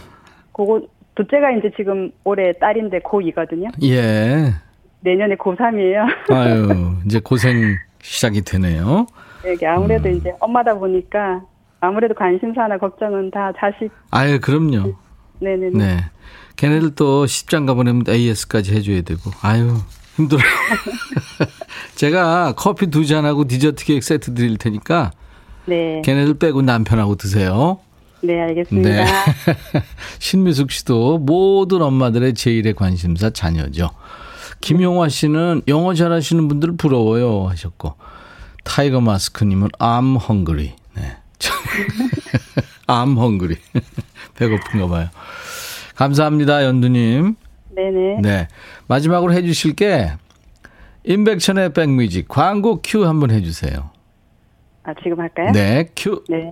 [0.53, 0.81] 그거
[1.15, 3.71] 둘째가 이제 지금 올해 딸인데 고2거든요.
[3.83, 4.53] 예.
[5.01, 6.05] 내년에 고3이에요.
[6.31, 9.05] 아유 이제 고생 시작이 되네요.
[9.45, 10.15] 이게 아무래도 음.
[10.15, 11.41] 이제 엄마다 보니까
[11.79, 14.93] 아무래도 관심사나 걱정은 다 자식 아유 그럼요.
[15.39, 15.77] 네네네.
[15.77, 15.97] 네.
[16.55, 19.75] 걔네들 또 십장가 보내면 AS까지 해줘야 되고 아유
[20.15, 20.45] 힘들어요.
[21.95, 25.11] 제가 커피 두 잔하고 디저트 케이크 세트 드릴 테니까
[25.65, 26.01] 네.
[26.03, 27.79] 걔네들 빼고 남편하고 드세요.
[28.21, 28.89] 네, 알겠습니다.
[28.89, 29.05] 네.
[30.19, 33.91] 신미숙 씨도 모든 엄마들의 제일의 관심사 자녀죠.
[34.61, 37.95] 김용화 씨는 영어 잘하시는 분들 부러워요 하셨고
[38.63, 40.75] 타이거 마스크님은 I'm hungry.
[40.95, 41.17] 네.
[42.87, 43.57] I'm hungry.
[44.35, 45.09] 배고픈가 봐요.
[45.95, 47.35] 감사합니다 연두님.
[47.75, 48.21] 네네.
[48.21, 48.47] 네.
[48.87, 50.13] 마지막으로 해주실 게
[51.03, 53.92] 임백천의 백뮤직 광고 큐 한번 해주세요.
[54.83, 55.51] 아, 지금 할까요?
[55.51, 56.23] 네, 큐.
[56.29, 56.51] 네.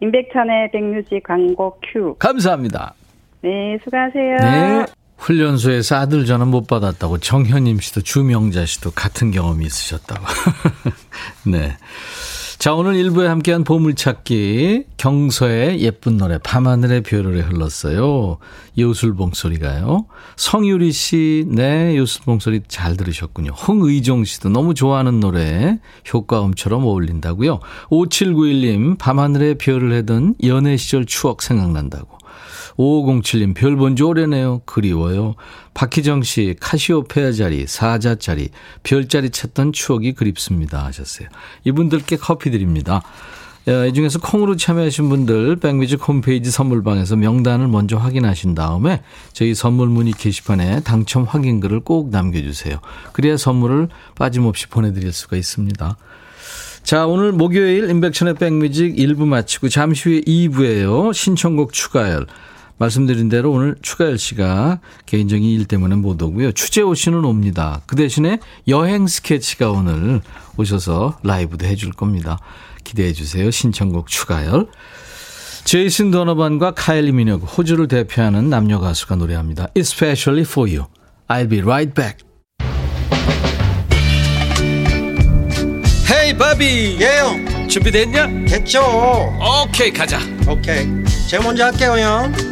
[0.00, 2.14] 임백천의 백뮤직 광고 큐.
[2.18, 2.94] 감사합니다.
[3.42, 4.36] 네, 수고하세요.
[4.36, 4.86] 네.
[5.16, 10.24] 훈련소에서 아들 전화 못 받았다고 정현임 씨도 주명자 씨도 같은 경험이 있으셨다고.
[11.46, 11.76] 네.
[12.62, 18.38] 자, 오늘 일부에 함께한 보물찾기 경서의 예쁜 노래 밤하늘의 별을 흘렀어요.
[18.78, 20.06] 요술봉 소리가요.
[20.36, 23.50] 성유리 씨, 네, 요술봉 소리 잘 들으셨군요.
[23.50, 25.80] 홍의종 씨도 너무 좋아하는 노래
[26.14, 27.58] 효과음처럼 어울린다고요.
[27.90, 32.21] 5791님 밤하늘의 별을 해던 연애 시절 추억 생각난다고.
[32.76, 34.62] 5507님, 별 본 지 오래네요.
[34.64, 35.34] 그리워요.
[35.74, 38.48] 박희정 씨, 카시오페아 자리, 사자짜리,
[38.82, 40.84] 별자리 찾던 추억이 그립습니다.
[40.84, 41.28] 하셨어요.
[41.64, 43.02] 이분들께 커피 드립니다.
[43.68, 49.88] 어, 이 중에서 콩으로 참여하신 분들 백뮤직 홈페이지 선물방에서 명단을 먼저 확인하신 다음에 저희 선물
[49.88, 52.78] 문의 게시판에 당첨 확인글을 꼭 남겨주세요.
[53.12, 55.96] 그래야 선물을 빠짐없이 보내드릴 수가 있습니다.
[56.82, 61.14] 자, 오늘 목요일 인백천의 백뮤직 1부 마치고 잠시 후에 2부에요.
[61.14, 62.26] 신청곡 추가열.
[62.82, 66.50] 말씀드린 대로 오늘 추가열 씨가 개인적인 일 때문에 못 오고요.
[66.50, 67.80] 추재호 씨는 옵니다.
[67.86, 70.20] 그 대신에 여행 스케치가 오늘
[70.56, 72.40] 오셔서 라이브도 해줄 겁니다.
[72.82, 73.50] 기대해 주세요.
[73.52, 74.66] 신청곡 추가열.
[75.64, 79.68] 제이슨 도너반과 카일리 미녀그 호주를 대표하는 남녀 가수가 노래합니다.
[79.76, 80.88] Especially for you.
[81.28, 82.26] I'll be right back.
[86.10, 88.26] 헤이 바비 예영 준비됐냐?
[88.48, 88.82] 됐죠
[89.40, 90.18] 오케이 가자
[90.48, 90.86] 오케이
[91.28, 92.51] 제가 먼저 할게요 형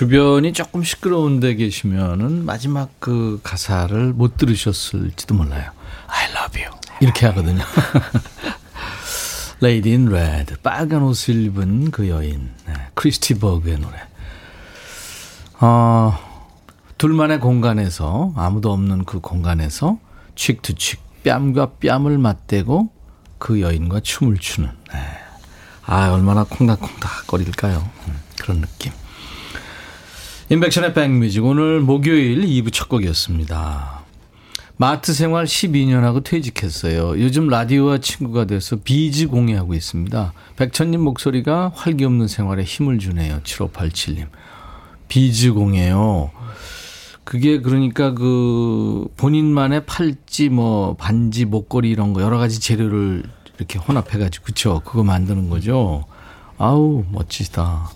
[0.00, 5.72] 주변이 조금 시끄러운 데 계시면은 마지막 그 가사를 못 들으셨을지도 몰라요.
[6.06, 6.74] I love you.
[7.02, 7.62] 이렇게 하거든요.
[9.62, 10.54] Lady in Red.
[10.62, 12.50] 빨간 옷을 입은 그 여인.
[12.66, 13.98] 네, 크리스티 버그의 노래.
[15.60, 16.18] 어,
[16.96, 19.98] 둘만의 공간에서, 아무도 없는 그 공간에서
[20.34, 22.88] 칙투칙, 뺨과 뺨을 맞대고
[23.36, 24.70] 그 여인과 춤을 추는.
[24.94, 24.98] 네.
[25.84, 27.86] 아, 얼마나 콩닥콩닥 거릴까요?
[28.08, 28.92] 음, 그런 느낌.
[30.52, 34.00] 인백션의 백뮤직 오늘 목요일 2부 첫 곡이었습니다.
[34.78, 37.22] 마트 생활 12년하고 퇴직했어요.
[37.22, 40.32] 요즘 라디오와 친구가 돼서 비즈 공예하고 있습니다.
[40.56, 43.38] 백천님 목소리가 활기 없는 생활에 힘을 주네요.
[43.44, 44.26] 7587님.
[45.06, 46.32] 비즈 공예요.
[47.22, 53.22] 그게 그러니까 그 본인만의 팔찌 뭐 반지 목걸이 이런 거 여러 가지 재료를
[53.56, 56.06] 이렇게 혼합해 가지고 그쵸 그거 만드는 거죠.
[56.58, 57.88] 아우 멋지다.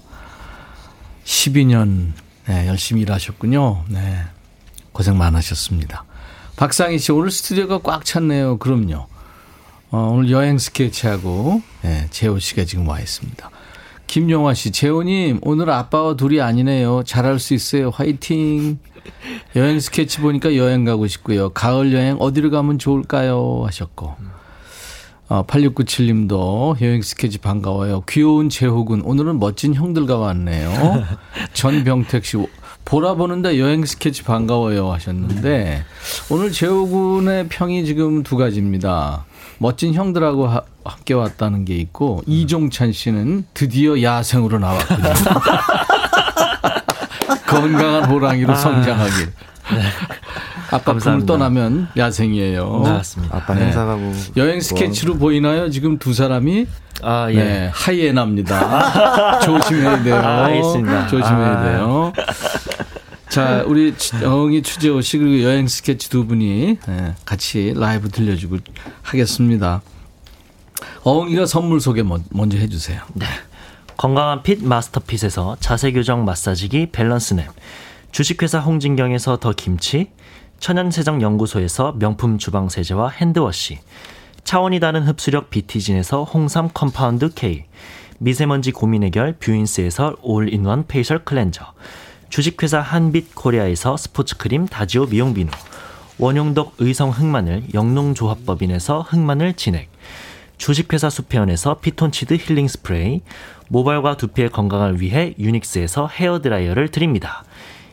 [1.24, 2.12] 12년
[2.46, 3.84] 네, 열심히 일하셨군요.
[3.88, 4.18] 네.
[4.92, 6.04] 고생 많으셨습니다.
[6.56, 8.58] 박상희 씨, 오늘 스튜디오가 꽉 찼네요.
[8.58, 9.06] 그럼요.
[9.90, 13.50] 어, 오늘 여행 스케치하고, 네, 재호 씨가 지금 와 있습니다.
[14.06, 17.02] 김용화 씨, 재호님, 오늘 아빠와 둘이 아니네요.
[17.04, 17.90] 잘할 수 있어요.
[17.90, 18.78] 화이팅.
[19.56, 21.50] 여행 스케치 보니까 여행 가고 싶고요.
[21.50, 23.62] 가을 여행 어디로 가면 좋을까요?
[23.66, 24.16] 하셨고.
[25.28, 28.02] 어, 8697님도 여행 스케치 반가워요.
[28.08, 29.02] 귀여운 재호군.
[29.02, 31.04] 오늘은 멋진 형들과 왔네요.
[31.54, 32.36] 전병택 씨.
[32.84, 35.84] 보라 보는데 여행 스케치 반가워요 하셨는데
[36.28, 39.24] 오늘 재호군의 평이 지금 두 가지입니다.
[39.56, 45.00] 멋진 형들하고 하, 함께 왔다는 게 있고 이종찬 씨는 드디어 야생으로 나왔군요.
[47.48, 49.32] 건강한 호랑이로 성장하길.
[50.74, 52.82] 아빠 품을 떠나면 야생이에요.
[52.84, 53.36] 네, 맞습니다.
[53.36, 53.66] 아빠 네.
[53.66, 55.70] 행사 가고 여행 스케치로 보이나요?
[55.70, 56.66] 지금 두 사람이
[57.02, 57.34] 아, 예.
[57.34, 59.40] 네, 하이에나입니다.
[59.40, 60.16] 조심해야 돼요.
[60.16, 61.06] 아, 알겠습니다.
[61.06, 61.62] 조심해야 아.
[61.62, 62.12] 돼요.
[63.28, 68.58] 자, 우리 영희 추재호 씨 그리고 여행 스케치 두 분이 네, 같이 라이브 들려주고
[69.02, 69.82] 하겠습니다.
[71.02, 73.00] 어흥이가 선물 소개 먼저 해주세요.
[73.14, 73.26] 네.
[73.96, 77.48] 건강한 fit 마스터핏에서 자세 교정 마사지기 밸런스 냅,
[78.12, 80.10] 주식회사 홍진경에서 더 김치,
[80.64, 83.80] 천연세정 연구소에서 명품 주방 세제와 hand wash,
[84.44, 87.66] 차원이 다른 흡수력 비티진에서 홍삼 compound K,
[88.16, 91.66] 미세먼지 고민 해결 뷰인스에서 all-in-one facial cleanser,
[92.30, 95.50] 주식회사 한빛 코리아에서 스포츠크림 다지오 미용 비누,
[96.18, 99.90] 원용덕 의성 흑마늘 영농조합법인에서 흑마늘 진액,
[100.56, 103.20] 주식회사 수페온에서 피톤치드 힐링 스프레이,
[103.68, 107.44] 모발과 두피의 건강을 위해 유닉스에서 헤어드라이어를 드립니다.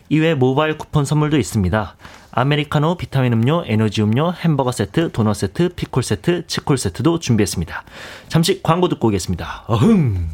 [0.08, 1.96] 이외 모바일 쿠폰 선물도 있습니다.
[2.34, 7.84] 아메리카노, 비타민 음료, 에너지 음료, 햄버거 세트, 도넛 세트, 피콜 세트, 치콜 세트도 준비했습니다.
[8.30, 9.64] 잠시 광고 듣고 오겠습니다.
[9.68, 10.30] 어흥!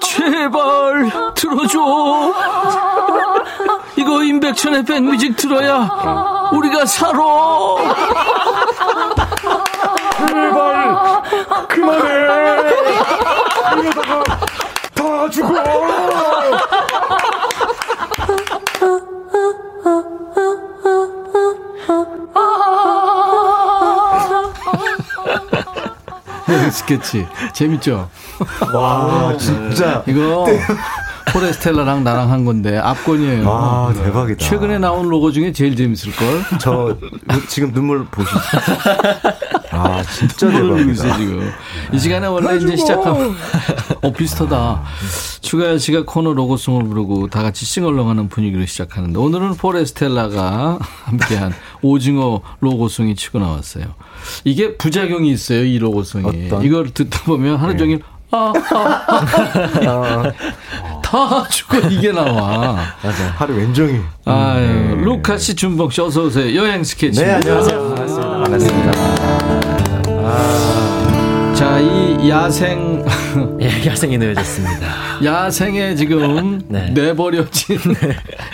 [0.00, 1.78] 제발 들어줘.
[3.96, 7.18] 이거 임백천의 백뮤직 들어야 우리가 살아.
[10.26, 11.22] 제발
[11.68, 12.14] 그만해.
[13.82, 14.43] 이러다가
[15.14, 15.54] 다 죽어.
[26.70, 28.08] 스케치 재밌죠?
[28.72, 30.46] 와 진짜 이거
[31.32, 33.50] 포레스텔라랑 나랑 한 건데 압권이에요.
[33.50, 34.38] 아, 대박이다.
[34.44, 36.58] 최근에 나온 로고 중에 제일 재밌을 걸.
[36.58, 36.96] 저
[37.48, 38.38] 지금 눈물 보시죠.
[39.74, 41.16] 아, 진짜 대박이다.
[41.18, 41.50] 지금.
[41.92, 43.34] 이 시간에 원래 이제 시작하면
[44.02, 44.82] 어 비슷하다.
[45.40, 53.14] 추가열 씨가 코너 로고송을 부르고 다 같이 싱얼롱하는 분위기로 시작하는데 오늘은 포레스텔라가 함께한 오징어 로고송이
[53.16, 53.84] 치고 나왔어요.
[54.44, 56.46] 이게 부작용이 있어요 이 로고송이.
[56.48, 56.62] 어떤?
[56.64, 59.04] 이걸 듣다 보면 하루 종일 아, 아,
[59.86, 60.32] 아.
[61.04, 62.76] 다 주고 이게 나와.
[63.36, 64.02] 하루 왼종일.
[64.24, 66.52] 아유, 루카 씨, 준봉 씨, 어서 오세요.
[66.60, 67.20] 여행 스케치.
[67.22, 67.78] 네, 안녕하세요.
[67.94, 68.28] 반갑습니다.
[68.40, 69.23] 반갑습니다.
[71.54, 73.04] 자, 이 야생,
[73.60, 75.24] 예, 야생이 놓여졌습니다.
[75.24, 76.90] 야생에 지금 네.
[76.90, 77.78] 내버려진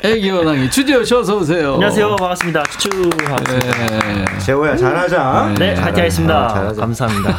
[0.05, 0.69] 애기 호랑이.
[0.71, 1.75] 주재호 씨, 어서 오세요.
[1.75, 2.17] 안녕하세요.
[2.17, 2.63] 반갑습니다.
[2.73, 2.89] 추추.
[2.91, 4.25] 네.
[4.41, 5.55] 재호야, 잘하자.
[5.59, 5.75] 네.
[5.75, 6.45] 파이팅 하겠습니다.
[6.47, 6.81] 아, 잘하자.
[6.81, 7.31] 감사합니다.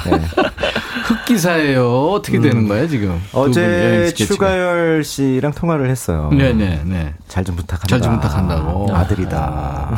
[1.06, 2.10] 흑기사예요.
[2.12, 3.22] 어떻게 되는 거예요, 지금?
[3.34, 4.12] 어제.
[4.16, 6.30] 추가열 씨랑 통화를 했어요.
[6.32, 7.14] 네네, 네.
[7.28, 7.88] 잘 좀 부탁한다.
[7.88, 8.88] 잘 좀 부탁한다고.
[8.96, 9.98] 아들이다.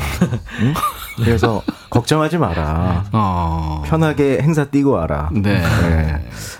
[0.61, 0.73] 응?
[1.23, 1.61] 그래서
[1.93, 3.05] 걱정하지 마라.
[3.11, 3.83] 어.
[3.85, 5.29] 편하게 행사 뛰고 와라.
[5.31, 5.61] 네.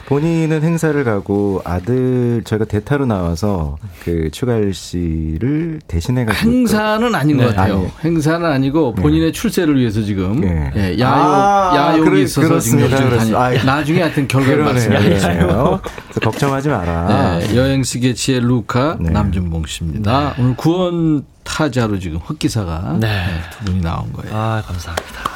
[0.05, 7.43] 본인은 행사를 가고 아들 저희가 대타로 나와서 그 추가열 씨를 대신해 가지고 행사는 아닌 것
[7.43, 7.73] 네, 같아요.
[7.75, 7.91] 아니에요.
[8.03, 10.71] 행사는 아니고 본인의 출세를 위해서 지금 예.
[10.75, 12.85] 예, 야욕, 아, 야욕이 그래, 있어서 지금 그렇습니다.
[12.85, 13.09] 요즘 다니.
[13.09, 13.39] 그렇습니다.
[13.43, 14.89] 아, 나중에 하여튼 결과를.
[14.89, 15.81] 그래서
[16.21, 17.39] 걱정하지 마라.
[17.39, 19.09] 네, 여행 스케치의 루카 네.
[19.09, 20.35] 남준봉 씨입니다.
[20.37, 23.07] 오늘 구원 타자로 지금 흑기사가 네.
[23.07, 24.35] 네, 두 분이 나온 거예요.
[24.35, 25.33] 아, 감사합니다.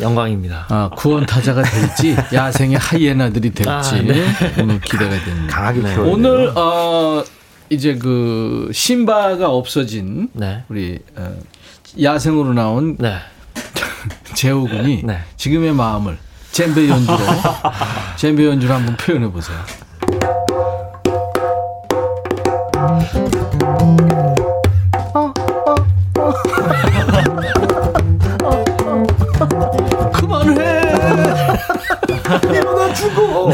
[0.00, 0.66] 영광입니다.
[0.68, 4.26] 아, 구원 타자가 될지 야생의 하이에나들이 될지 아, 네.
[4.60, 5.54] 오늘 기대가 됩니다.
[5.56, 7.24] 강하게 키워야 오늘 어
[7.70, 10.62] 이제 그 신바가 없어진 네.
[10.68, 11.34] 우리 어,
[12.00, 13.18] 야생으로 나온 네.
[14.34, 15.20] 재호 군이 네.
[15.36, 16.18] 지금의 마음을
[16.52, 17.18] 젬베 연주로
[18.16, 19.58] 젬베 연주로 한번 표현해 보세요.
[32.54, 33.50] 이러다 죽어.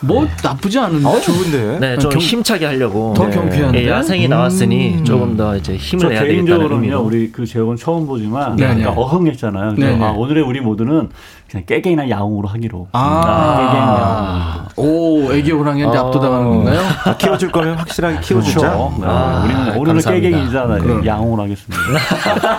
[0.00, 1.08] 뭐 나쁘지 않은데?
[1.08, 1.78] 어, 좋은데.
[1.80, 3.14] 네, 좀 경- 힘차게 하려고.
[3.16, 3.82] 더 경쾌한데?
[3.84, 6.98] 예, 야생이 나왔으니 조금 더 이제 힘을 저 내야 개인적으로는요.
[7.00, 8.84] 우리 그 제목은 처음 보지만 네, 약간 네.
[8.84, 9.72] 어흥했잖아요.
[9.78, 10.04] 네, 네.
[10.04, 11.08] 아, 오늘의 우리 모두는
[11.50, 12.88] 그냥 깨갱이나 야옹으로 하기로.
[12.92, 16.06] 아, 오, 애기 호랑이한테 어.
[16.08, 16.80] 압도당하는 건가요?
[17.06, 18.60] 아, 키워줄 거면 확실하게 키워주자.
[18.60, 18.94] 그렇죠.
[19.00, 20.00] 네, 아, 우리는 오늘은.
[20.02, 20.82] 깨갱이잖아요.
[20.82, 21.06] 그럼.
[21.06, 21.82] 야옹으로 하겠습니다.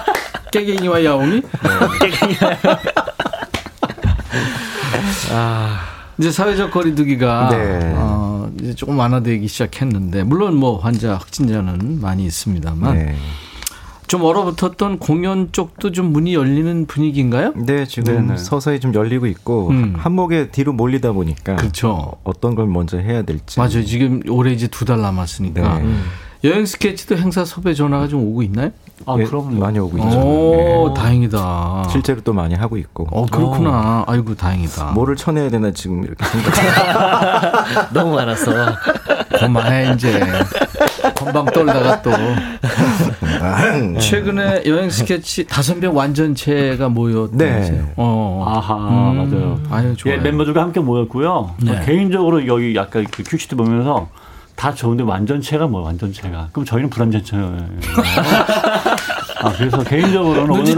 [0.52, 1.42] 깨갱이와 야옹이?
[5.32, 5.80] 아,
[6.18, 7.94] 이제 사회적 거리두기가 네.
[7.96, 13.16] 어, 이제 조금 완화되기 시작했는데 물론 뭐 환자 확진자는 많이 있습니다만 네.
[14.08, 17.54] 좀 얼어붙었던 공연 쪽도 좀 문이 열리는 분위기인가요?
[17.56, 18.38] 네, 지금 네네.
[18.38, 19.96] 서서히 좀 열리고 있고 음.
[19.98, 22.14] 한목에 뒤로 몰리다 보니까 그렇죠.
[22.24, 23.60] 어떤 걸 먼저 해야 될지.
[23.60, 23.84] 맞아요.
[23.84, 25.96] 지금 올해 이제 두 달 남았으니까 네.
[26.44, 28.70] 여행 스케치도 행사 섭외 전화가 좀 오고 있나요?
[29.06, 29.60] 아, 예, 그럼요.
[29.60, 30.18] 많이 오고 있죠.
[30.20, 31.02] 오, 네.
[31.02, 31.88] 다행이다.
[31.92, 33.08] 실제로 또 많이 하고 있고.
[33.12, 34.04] 어, 그렇구나.
[34.08, 34.92] 아이고, 다행이다.
[34.92, 37.92] 뭐를 쳐내야 되나 지금 이렇게 생각.
[37.94, 38.52] 너무 많았어.
[39.40, 40.20] 그만해, 이제.
[41.16, 42.12] 건방 떨다가 또.
[42.12, 43.98] 음.
[44.00, 47.78] 최근에 여행 스케치 다섯 명 완전체가 모였다면서요?
[47.78, 47.94] 네.
[47.98, 48.44] 어.
[48.48, 49.60] 아하, 음, 맞아요.
[49.72, 50.18] 아유, 좋아요.
[50.18, 51.52] 예, 멤버들과 함께 모였고요.
[51.62, 51.82] 네.
[51.86, 54.08] 개인적으로 여기 약간 그 큐시트 보면서
[54.56, 56.50] 다 좋은데 완전체가 뭐야, 완전체가.
[56.52, 57.58] 그럼 저희는 불완전체예요.
[59.42, 60.78] 아, 그래서 개인적으로는 오늘은?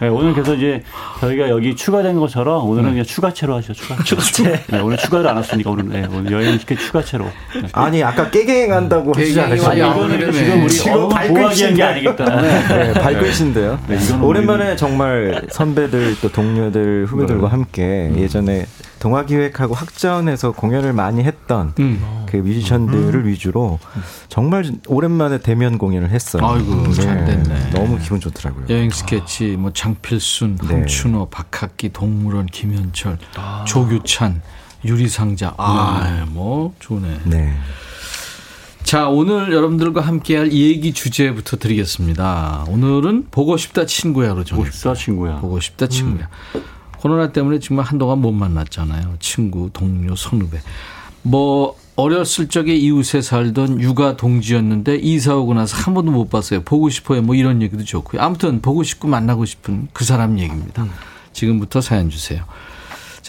[0.00, 0.82] 네, 오늘 그래서 이제
[1.20, 3.72] 저희가 여기 추가된 것처럼 오늘은 그냥 추가체로 하시죠.
[3.72, 4.04] 추가체.
[4.04, 4.64] 추가체.
[4.68, 7.24] 네, 오늘 추가를 안 왔으니까 오늘 네, 오늘 여행 스케 추가체로.
[7.54, 7.68] 네.
[7.72, 9.38] 아니 아까 깨갱 한다고 하시지?
[9.38, 9.56] 야옹.
[9.56, 12.68] 이거는 지금 우리 지금 위한 게 아니기 때문에.
[12.68, 13.78] 네, 발끝인데요.
[13.88, 18.66] 네, 이거는 오랜만에 정말 선배들 또 동료들 후배들과 함께 예전에
[19.00, 22.24] 동아기획하고 학전에서 공연을 많이 했던 음.
[22.26, 23.80] 그 뮤지션들을 위주로
[24.28, 26.46] 정말 오랜만에 대면 공연을 했어요.
[26.46, 27.70] 아이고, 잘 됐네.
[27.70, 28.66] 너무 기분 좋더라고요.
[28.68, 30.66] 여행 스케치, 뭐, 장필순, 네.
[30.66, 33.18] 황춘호, 박학기, 동물원, 김현철,
[33.66, 34.42] 조규찬,
[34.84, 35.54] 유리상자.
[35.56, 37.20] 아, 뭐, 좋네.
[37.24, 37.54] 네.
[38.82, 42.64] 자, 오늘 여러분들과 함께할 얘기 주제부터 드리겠습니다.
[42.68, 44.90] 오늘은 보고 싶다 친구야로 정했어요.
[44.90, 45.36] 멋있다, 친구야.
[45.40, 46.28] 보고 싶다 친구야.
[47.00, 49.16] 코로나 때문에 정말 한동안 못 만났잖아요.
[49.20, 50.60] 친구, 동료, 선후배.
[51.22, 56.62] 뭐 어렸을 적에 이웃에 살던 육아 동지였는데 이사 오고 나서 한 번도 못 봤어요.
[56.62, 57.22] 보고 싶어요.
[57.22, 58.20] 뭐 이런 얘기도 좋고요.
[58.22, 60.86] 아무튼 보고 싶고 만나고 싶은 그 사람 얘기입니다.
[61.32, 62.44] 지금부터 사연 주세요.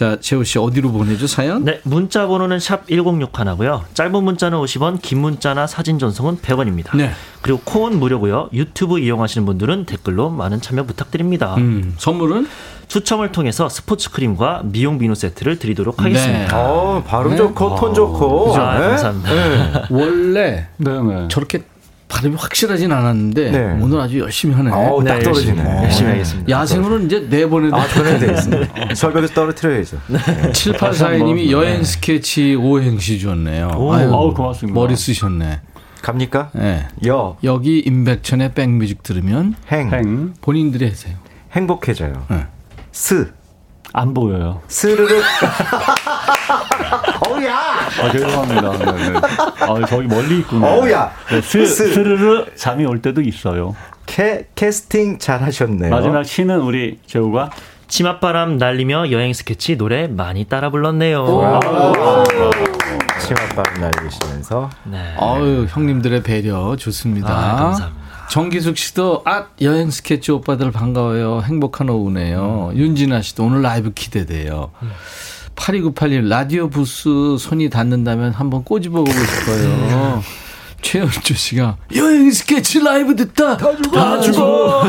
[0.02, 1.64] 자, 자, 재호 씨 어디로 보내죠, 사연?
[1.64, 3.82] 네, 문자 번호는 샵 1061하고요.
[3.94, 6.96] 짧은 문자는 50원, 긴 문자나 사진 전송은 100원입니다.
[6.96, 7.12] 네.
[7.40, 8.48] 그리고 콩은 무료고요.
[8.52, 11.54] 유튜브 이용하시는 분들은 댓글로 많은 참여 부탁드립니다.
[11.58, 12.48] 음, 선물은?
[12.88, 16.58] 추첨을 통해서 스포츠 크림과 미용 비누 세트를 드리도록 하겠습니다.
[16.58, 17.36] 어, 발음 네.
[17.36, 18.56] 좋고 톤 좋고.
[18.56, 18.86] 아, 네?
[18.88, 19.32] 감사합니다.
[19.32, 19.82] 네.
[19.90, 21.28] 원래 네네.
[21.28, 21.62] 저렇게
[22.12, 23.78] 발음이 확실하진 않았는데 네.
[23.80, 24.70] 오늘 아주 열심히 하네.
[24.70, 25.82] 어우, 딱 네, 떨어지네.
[25.84, 26.50] 열심히 하겠습니다.
[26.50, 28.94] 야생으로는 이제 내보내도 아, 전해돼 있습니다.
[28.94, 29.96] 절벽에서 떨어뜨려야죠.
[30.08, 33.70] 7842님이 여행 스케치 오행시 줬네요.
[33.76, 34.78] 오, 아유, 어우, 고맙습니다.
[34.78, 35.60] 머리 쓰셨네.
[36.02, 36.50] 갑니까?
[36.52, 36.86] 네.
[37.06, 40.34] 여, 여기 임백천의 백뮤직 들으면 행, 행.
[40.42, 41.14] 본인들이 하세요.
[41.52, 42.26] 행복해져요.
[42.28, 42.46] 네.
[42.90, 43.32] 스,
[43.92, 44.60] 안 보여요.
[44.68, 45.22] 스르륵.
[47.28, 47.56] 어우야!
[47.56, 48.70] 아, 죄송합니다.
[48.72, 49.18] 네, 네.
[49.60, 50.66] 아, 저기 멀리 있구나.
[50.66, 51.12] 어우야!
[51.28, 51.92] 네, 스, 스.
[51.92, 53.76] 스 르르 잠이 올 때도 있어요.
[54.06, 55.90] 캐, 캐스팅 잘 하셨네요.
[55.90, 57.50] 마지막 시는 우리 재우가
[57.88, 61.26] 치맛바람 날리며 여행 스케치 노래 많이 따라 불렀네요.
[63.20, 64.70] 치맛바람 날리시면서.
[64.84, 65.14] 네.
[65.18, 67.28] 아유, 형님들의 배려 좋습니다.
[67.28, 68.01] 아, 감사합니다.
[68.32, 71.42] 정기숙 씨도 아 여행 스케치 오빠들 반가워요.
[71.42, 72.70] 행복한 오후네요.
[72.72, 72.78] 음.
[72.78, 74.70] 윤진아 씨도 오늘 라이브 기대돼요.
[75.54, 80.22] 8298님 라디오 부스 손이 닿는다면 한번 꼬집어 보고 싶어요.
[80.80, 84.84] 최현주 씨가 여행 스케치 라이브 듣다 다 죽어.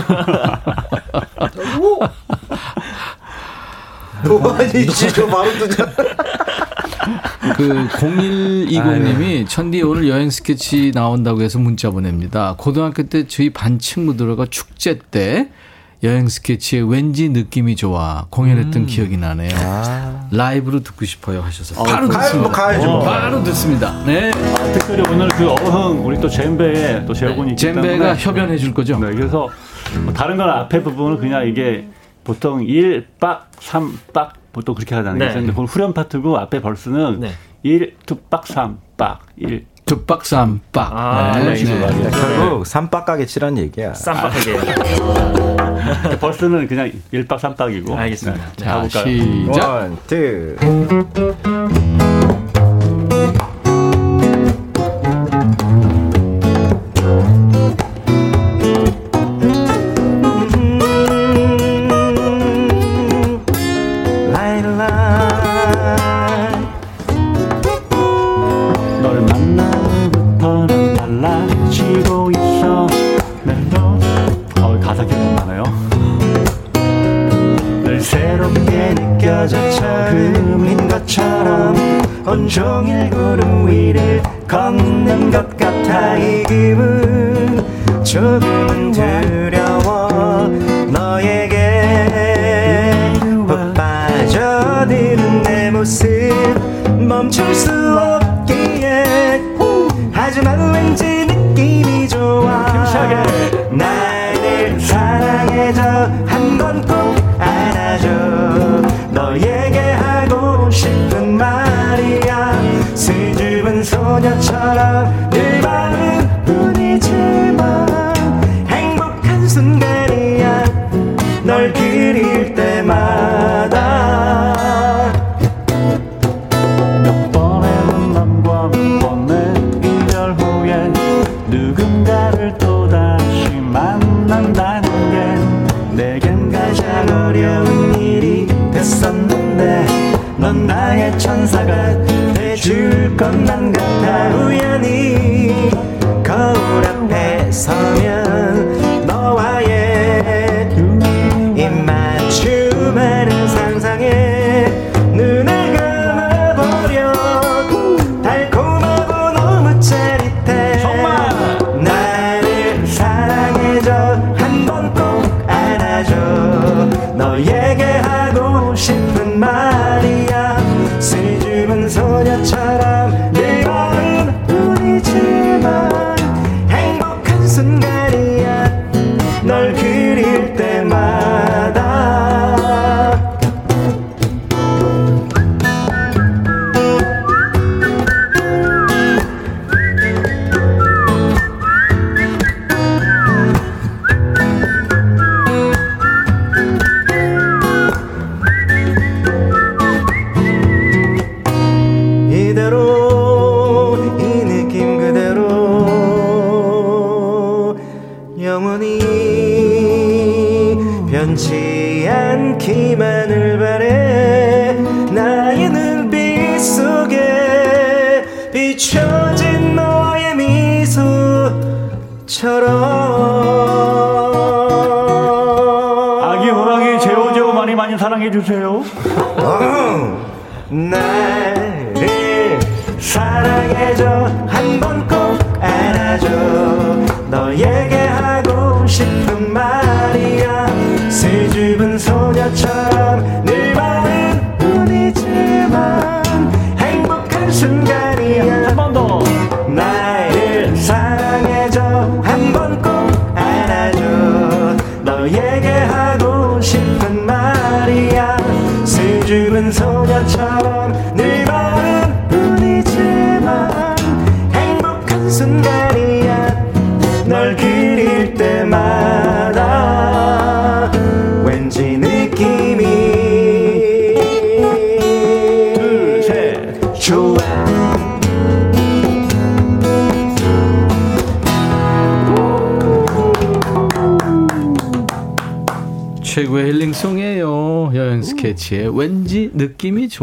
[4.58, 5.92] 아니지, 저 바로 듣자.
[7.58, 12.56] 그 0120님이 천디 오늘 여행 스케치 나온다고 해서 문자 보냅니다.
[12.58, 15.50] 고등학교 때 저희 반 친구들과 축제 때
[16.04, 19.50] 여행 스케치에 왠지 느낌이 좋아 공연했던 기억이 나네요.
[20.32, 22.42] 라이브로 듣고 싶어요 하셔서 바로 가요, 듣습니다.
[22.42, 23.00] 뭐 가야죠.
[23.00, 24.04] 바로 듣습니다.
[24.06, 24.32] 네.
[24.74, 29.00] 특별히 오늘 그 어흥 우리 또 젬베에 또 재우군이 있기 젬베가 협연해 줄 거죠?
[29.00, 29.48] 네, 그래서
[30.04, 31.88] 뭐 다른 건 앞에 부분은 그냥 이게
[32.26, 35.20] 보통 1박, 3박 보통 그렇게 하잖아요.
[35.20, 35.34] 네.
[35.34, 37.32] 근데 그건 후렴 파트고 앞에 verse는 네.
[37.64, 39.66] 1, 2박, 3박, 1.
[39.86, 40.92] 득박삼박.
[40.96, 41.56] 아, 네.
[41.56, 42.10] 네, 네.
[42.10, 43.94] 결국 쌈박하게 치란 얘기야.
[43.94, 44.54] 쌈박하게.
[46.04, 47.94] 근데 verse는 그냥 1박, 3박이고.
[47.94, 48.54] 알겠습니다.
[48.56, 49.06] 자, 가볼까요?
[49.06, 49.70] 시작.
[49.70, 51.93] one, two.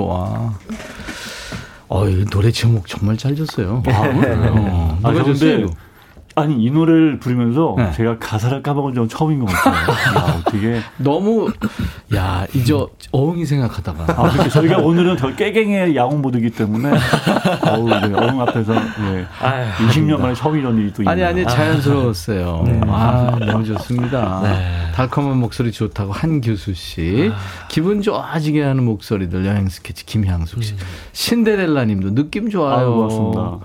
[0.01, 0.55] 좋아.
[1.89, 3.83] 어, 이 노래 제목 정말 잘 줬어요.
[3.87, 5.71] 아, 어, 아, 줬어요?
[6.41, 7.93] 아니 이 노래를 부르면서 네.
[7.93, 9.91] 제가 가사를 까먹은 적은 처음인 것 같아요.
[10.17, 10.81] 야, 어떻게?
[10.99, 11.51] 너무
[12.15, 12.75] 야 이제
[13.13, 16.91] 어흥이 생각하다가 아, 그렇게 저희가 오늘은 더 깨갱의 야옹 모드기 때문에
[17.67, 19.27] 어우, 네, 어흥 앞에서 네.
[19.89, 21.29] 20년 만에 처음 이런 일이 또 아니 있네요.
[21.29, 22.65] 아니 자연스러웠어요.
[22.89, 24.43] 아 너무 좋습니다.
[24.95, 27.31] 달콤한 목소리 좋다고 한규수 씨,
[27.69, 30.75] 기분 좋아지게 하는 목소리들 여행 스케치 김향숙 씨,
[31.13, 32.77] 신데렐라님도 느낌 좋아요.
[32.77, 33.59] 아유, 고맙습니다.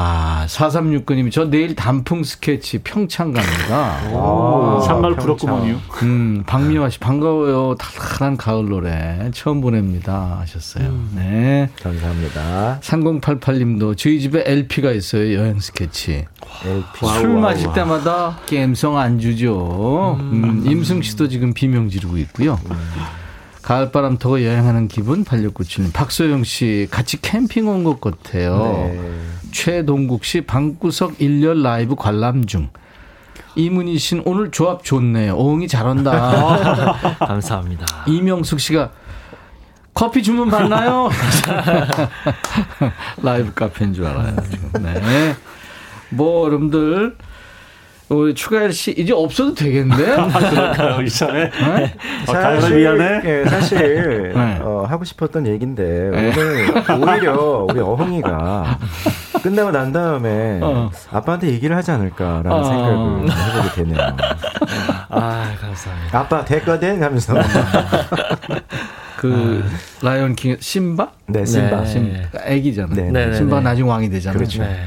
[0.00, 3.98] 아 4369님이 저 내일 단풍 스케치 평창 갑니다.
[4.12, 5.36] 오, 산말 평창.
[5.36, 5.80] 부럽구만요.
[6.04, 7.74] 음, 박미화 씨 반가워요.
[7.74, 10.88] 달달한 가을 노래 처음 보냅니다 하셨어요.
[11.16, 11.68] 네.
[11.82, 15.34] 감사합니다 3088님도 저희 집에 LP가 있어요.
[15.34, 16.26] 여행 스케치.
[16.64, 20.16] LP 술 마실 때마다 게임성 안 주죠.
[20.20, 22.56] 음, 임승 씨도 지금 비명 지르고 있고요.
[23.72, 25.92] 가을바람 타고 여행하는 기분 8697님.
[25.92, 28.90] 박소영 씨 같이 캠핑 온 것 같아요.
[29.52, 32.70] 최동국 씨 방구석 일렬 라이브 관람 중.
[33.56, 35.34] 이문희 씨는 오늘 조합 좋네요.
[35.34, 37.18] 어흥이 잘한다.
[37.20, 37.84] 감사합니다.
[38.06, 38.90] 이명숙 씨가
[39.92, 41.10] 커피 주문 받나요?
[43.22, 44.34] 라이브 카페인 줄 알아요.
[44.50, 44.82] 지금.
[44.82, 45.36] 네.
[46.08, 47.18] 뭐 여러분들
[48.08, 50.04] 우리 추가열 씨 이제 없어도 되겠는데?
[50.50, 51.50] 그럴까요, 이참에?
[51.50, 51.94] 네?
[52.26, 53.20] 어, 가을을 미안해?
[53.24, 54.58] 예, 사실 네.
[54.62, 58.78] 어, 하고 싶었던 얘기인데 오늘 오히려 우리 어흥이가
[59.42, 60.90] 끝나고 난 다음에 어.
[61.10, 62.64] 아빠한테 얘기를 하지 않을까라는 어.
[62.64, 64.16] 생각을 해보게 되네요.
[65.10, 66.18] 아, 감사합니다.
[66.18, 67.34] 아빠 됐거든 하면서
[69.18, 69.64] 그
[70.00, 71.10] 라이언 킹 심바?
[71.26, 71.86] 네 심바 네.
[71.86, 72.94] 심바 애기잖아요.
[72.94, 73.62] 네, 네, 네, 심바 네.
[73.64, 74.38] 나중 왕이 되잖아요.
[74.38, 74.62] 그렇죠.
[74.62, 74.78] 네.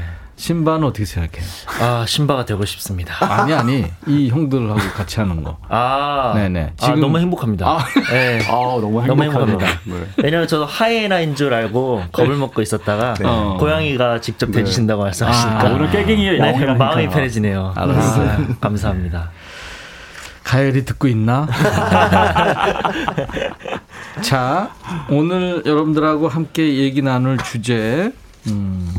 [0.46, 1.44] 심바는 어떻게 생각해요?
[1.80, 3.14] 아, 신바가 되고 싶습니다.
[3.24, 5.56] 아니 아니 이 형들하고 같이 하는 거.
[5.68, 6.72] 아, 네네.
[6.80, 7.64] 아, 지금- 너무 행복합니다.
[7.64, 7.78] 아.
[8.10, 8.40] 네.
[8.50, 9.22] 아, 너무 너무.
[9.22, 9.66] 행복합니다.
[9.84, 10.04] 네.
[10.16, 13.56] 왜냐면 저도 하이에나인 줄 알고 겁을 먹고 있었다가 어.
[13.60, 16.66] 고양이가 직접 대주신다고 말씀하시니까 아, 오늘 깨갱이의 네.
[16.74, 17.74] 마음이 편해지네요.
[17.76, 18.30] 알았어요.
[18.30, 19.30] 아, 감사합니다.
[20.42, 21.46] 가열이 듣고 있나?
[24.22, 24.72] 자,
[25.08, 28.10] 오늘 여러분들하고 함께 얘기 나눌 주제,
[28.48, 28.92] 음,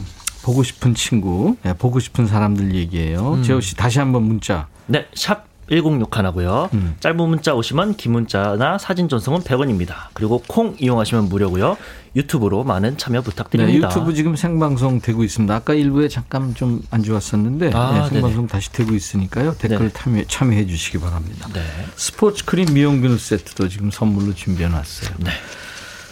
[0.43, 3.41] 보고 싶은 친구, 네, 보고 싶은 사람들 얘기예요.
[3.43, 4.67] 재호 씨 다시 한번 문자.
[4.87, 6.69] 네, 샵 106 하나고요.
[6.73, 6.95] 음.
[6.99, 10.09] 짧은 문자 오시면 긴 문자나 사진 전송은 100원입니다.
[10.13, 11.77] 그리고 콩 이용하시면 무료고요.
[12.15, 13.87] 유튜브로 많은 참여 네, 부탁드립니다.
[13.87, 15.55] 유튜브 지금 생방송 되고 있습니다.
[15.55, 19.55] 아까 일부에 잠깐 좀 안 좋았었는데 아, 네, 생방송 다시 되고 있으니까요.
[19.57, 19.91] 댓글 네네.
[19.93, 21.47] 참여, 참여해 주시기 바랍니다.
[21.53, 21.61] 네.
[21.95, 25.15] 스포츠 크림 미용 비누 세트도 지금 선물로 준비해 놨어요.
[25.19, 25.31] 네.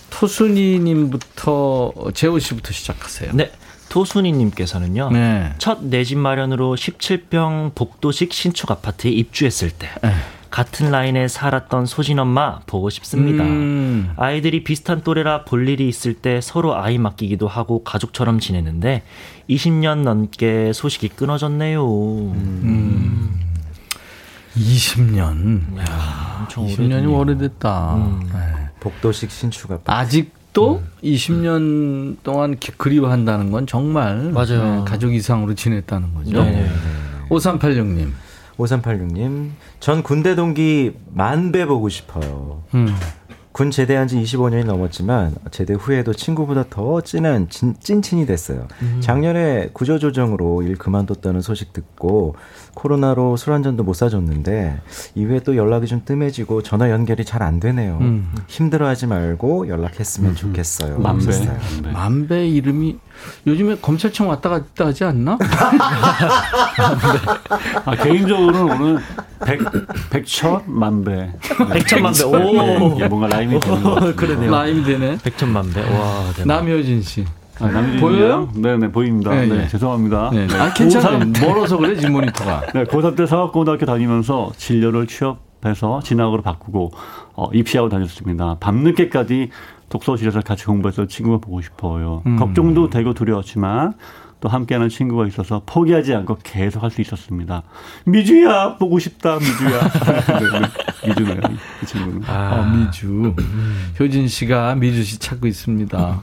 [0.10, 3.32] 토순이 님부터 재호 씨부터 시작하세요.
[3.34, 3.52] 네.
[3.92, 5.10] 토순이님께서는요.
[5.12, 5.54] 네.
[5.58, 10.14] 첫내 집 마련으로 17평 복도식 신축 아파트에 입주했을 때 네.
[10.50, 13.44] 같은 라인에 살았던 소진 엄마 보고 싶습니다.
[13.44, 14.14] 음.
[14.16, 19.04] 아이들이 비슷한 또래라 볼 일이 있을 때 서로 아이 맡기기도 하고 가족처럼 지내는데
[19.50, 21.86] 20년 넘게 소식이 끊어졌네요.
[21.86, 23.40] 음.
[24.56, 25.64] 20년.
[26.40, 27.18] 엄청 20년이 오래됐네요.
[27.18, 27.96] 오래됐다.
[27.96, 28.30] 음.
[28.34, 28.40] 네.
[28.80, 29.92] 복도식 신축 아파트.
[29.92, 34.80] 아직 도 20년 동안 기- 그리워한다는 건 정말 맞아요.
[34.80, 36.44] 네, 가족 이상으로 지냈다는 거죠.
[36.44, 36.70] 네.
[37.30, 38.10] 5386님.
[38.58, 39.50] 5386님,
[39.80, 42.64] 전 군대 동기 만배 보고 싶어요.
[42.76, 42.94] 음.
[43.52, 48.68] 군 제대한 지 25년이 넘었지만 제대 후에도 친구보다 더 진한 진, 찐친이 됐어요.
[49.02, 52.36] 작년에 구조조정으로 일 그만뒀다는 소식 듣고
[52.76, 54.80] 코로나로 술 한 잔도 못 사줬는데
[55.16, 58.00] 이후에 또 연락이 좀 뜸해지고 전화 연결이 잘 안 되네요.
[58.48, 61.00] 힘들어하지 말고 연락했으면 좋겠어요.
[61.00, 61.26] 만배.
[61.26, 61.58] 하셨어요.
[61.84, 61.92] 만배.
[61.92, 63.00] 만배 이름이
[63.48, 65.38] 요즘에 검찰청 왔다 갔다 하지 않나?
[67.86, 69.00] 아, 개인적으로는 오늘
[69.46, 69.60] 백,
[70.10, 71.32] 백천 만 배.
[71.72, 72.24] 백천만 배.
[72.24, 72.42] 오.
[72.54, 74.16] 네, 이게 뭔가 라임이 되는 것 같아요.
[74.16, 74.52] 그러네요.
[74.52, 75.18] 라임이 되네.
[75.24, 75.82] 백천만 배.
[75.82, 76.48] 와, 대박.
[76.48, 77.26] 남효진 씨.
[77.60, 78.50] 아, 남준이 보여요?
[78.56, 79.32] 네네, 보입니다.
[79.32, 79.68] 네, 네, 네.
[79.68, 80.32] 죄송합니다.
[80.34, 80.48] 네.
[80.58, 81.20] 아, 괜찮아요.
[81.20, 82.68] 고3 멀어서 그래, 지 모니터가.
[82.74, 86.92] 네, 고3 때 사학고등학교 다니면서 진로를 취업해서 진학으로 바꾸고
[87.34, 88.58] 어, 입시하고 다녔습니다.
[88.60, 89.50] 밤늦게까지
[89.92, 92.24] 독서실에서 같이 공부해서 친구가 보고 싶어요.
[92.26, 92.38] 음.
[92.38, 93.94] 걱정도 되고 두려웠지만
[94.40, 97.62] 또 함께하는 친구가 있어서 포기하지 않고 계속 할 수 있었습니다.
[98.06, 99.92] 미주야 보고 싶다 미주야.
[101.08, 101.40] 미주네요
[101.84, 102.24] 이 친구는.
[102.28, 103.36] 어, 미주.
[104.00, 106.22] 효진 씨가 미주 씨 찾고 있습니다.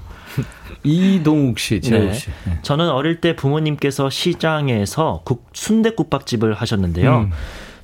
[0.85, 2.13] 이동욱 씨, 네.
[2.13, 2.29] 씨.
[2.45, 2.59] 네.
[2.63, 7.19] 저는 어릴 때 부모님께서 시장에서 국 순대국밥집을 하셨는데요.
[7.19, 7.31] 음.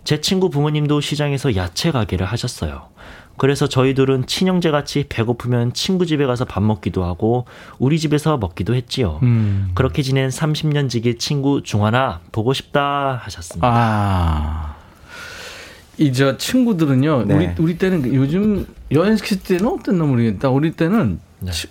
[0.05, 2.89] 제 친구 부모님도 시장에서 야채 가게를 하셨어요.
[3.37, 7.47] 그래서 저희들은 친형제 같이 배고프면 친구 집에 가서 밥 먹기도 하고
[7.79, 9.19] 우리 집에서 먹기도 했지요.
[9.23, 9.71] 음.
[9.75, 13.69] 그렇게 지낸 30년 지기 친구 중하나 보고 싶다 하셨습니다.
[13.71, 14.75] 아.
[15.99, 17.25] 이저 친구들은요.
[17.27, 17.35] 네.
[17.35, 20.51] 우리 우리 때는 요즘 여행 시킬 때는 어땠나 모르겠다.
[20.51, 21.53] 우리 때는 네.
[21.53, 21.69] 시-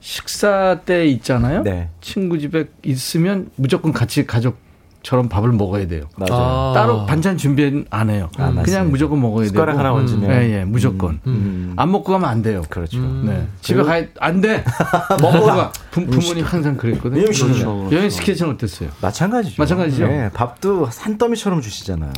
[0.00, 1.62] 식사 때 있잖아요.
[1.64, 1.88] 네.
[2.00, 4.58] 친구 집에 있으면 무조건 같이 가족
[5.06, 6.06] 처럼 밥을 먹어야 돼요.
[6.16, 6.72] 맞아요.
[6.74, 8.28] 따로 반찬 준비 안 해요.
[8.38, 8.62] 아, 맞습니다.
[8.64, 9.78] 그냥 무조건 먹어야 숟가락 되고.
[9.78, 10.30] 하나 얹으면.
[10.32, 11.20] 예, 예, 무조건.
[11.28, 11.74] 음.
[11.76, 12.62] 안 먹고 가면 안 돼요.
[12.68, 12.98] 그렇죠.
[13.22, 13.46] 네.
[13.60, 14.64] 집에 가야 안 돼.
[15.22, 15.70] 먹고 가.
[15.96, 17.22] 부, 부모님 항상 그랬거든요.
[17.22, 17.88] 그렇죠.
[17.90, 18.90] 여행 스케치는 어땠어요?
[19.00, 19.54] 마찬가지죠.
[19.62, 20.06] 마찬가지죠?
[20.06, 22.12] 네, 밥도 산더미처럼 주시잖아요.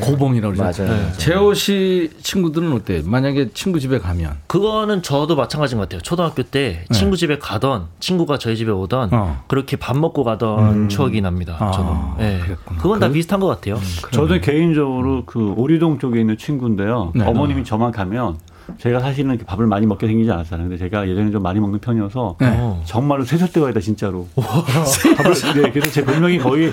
[0.00, 0.82] 고봉이라고 그러죠.
[0.82, 0.92] 맞아요.
[0.92, 1.12] 맞아요.
[1.12, 3.02] 재호 씨 친구들은 어때요?
[3.04, 6.00] 만약에 친구 집에 가면 그거는 저도 마찬가지인 것 같아요.
[6.02, 9.16] 초등학교 때 친구 집에 가던 친구가 저희 집에 오던 네.
[9.16, 9.44] 어.
[9.46, 11.56] 그렇게 밥 먹고 가던 추억이 납니다.
[11.60, 11.92] 아, 저는.
[12.20, 12.40] 예.
[12.40, 12.82] 그랬구나.
[12.82, 13.78] 그건 다 비슷한 것 같아요.
[14.10, 17.12] 저도 개인적으로 그 오리동 쪽에 있는 친구인데요.
[17.14, 17.24] 네.
[17.24, 18.38] 어머님이 저만 가면
[18.78, 20.68] 제가 사실은 이렇게 밥을 많이 먹게 생기지 않았잖아요.
[20.68, 22.56] 근데 제가 예전에 좀 많이 먹는 편이어서 네.
[22.58, 22.82] 어.
[22.84, 24.26] 정말로 세살 때 가다 진짜로.
[24.36, 26.72] 밥을, 네, 그래서 제 본명이 거의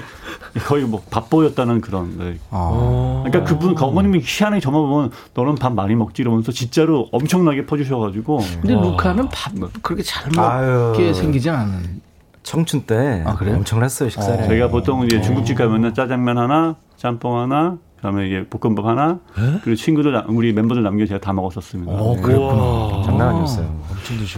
[0.66, 2.18] 거의 뭐 밥보였다는 그런.
[2.18, 2.38] 네.
[2.50, 3.24] 어.
[3.26, 8.40] 그러니까 그분 그 어머님이 희한하게 저만 보면 너는 밥 많이 먹지 이러면서 진짜로 엄청나게 퍼주셔가지고.
[8.62, 11.14] 근데 루카는 밥 그렇게 잘 먹게 아유.
[11.14, 12.02] 생기지 않은.
[12.44, 13.38] 청춘 때 아?
[13.40, 14.48] 엄청났어요 식사를.
[14.48, 19.20] 저희가 보통 이제 중국집 가면은 짜장면 하나, 짬뽕 하나, 그다음에 이게 볶음밥 하나,
[19.64, 21.92] 그리고 친구들 남- 우리 멤버들 남겨 제가 다 먹었었습니다.
[21.92, 22.22] 어, 네.
[22.24, 23.04] 그랬구나.
[23.06, 23.80] 장난 아니었어요.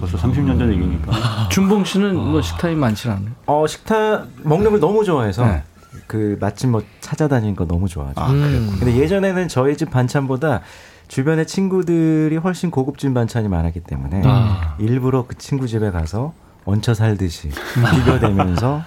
[0.01, 1.47] 벌써 30년 전 얘기니까.
[1.49, 3.29] 준봉 씨는 뭐 식탐이 많지 않아요?
[3.45, 5.63] 어 식탁 먹는 걸 너무 좋아해서 네.
[6.07, 8.19] 그 맛집 뭐 찾아다니는 거 너무 좋아하죠.
[8.19, 8.79] 아, 그랬구나.
[8.79, 10.59] 근데 예전에는 저희 집 반찬보다
[11.07, 14.75] 주변의 친구들이 훨씬 고급진 반찬이 많았기 때문에 아.
[14.79, 16.33] 일부러 그 친구 집에 가서
[16.65, 17.49] 얹혀 살듯이
[17.95, 18.81] 비벼대면서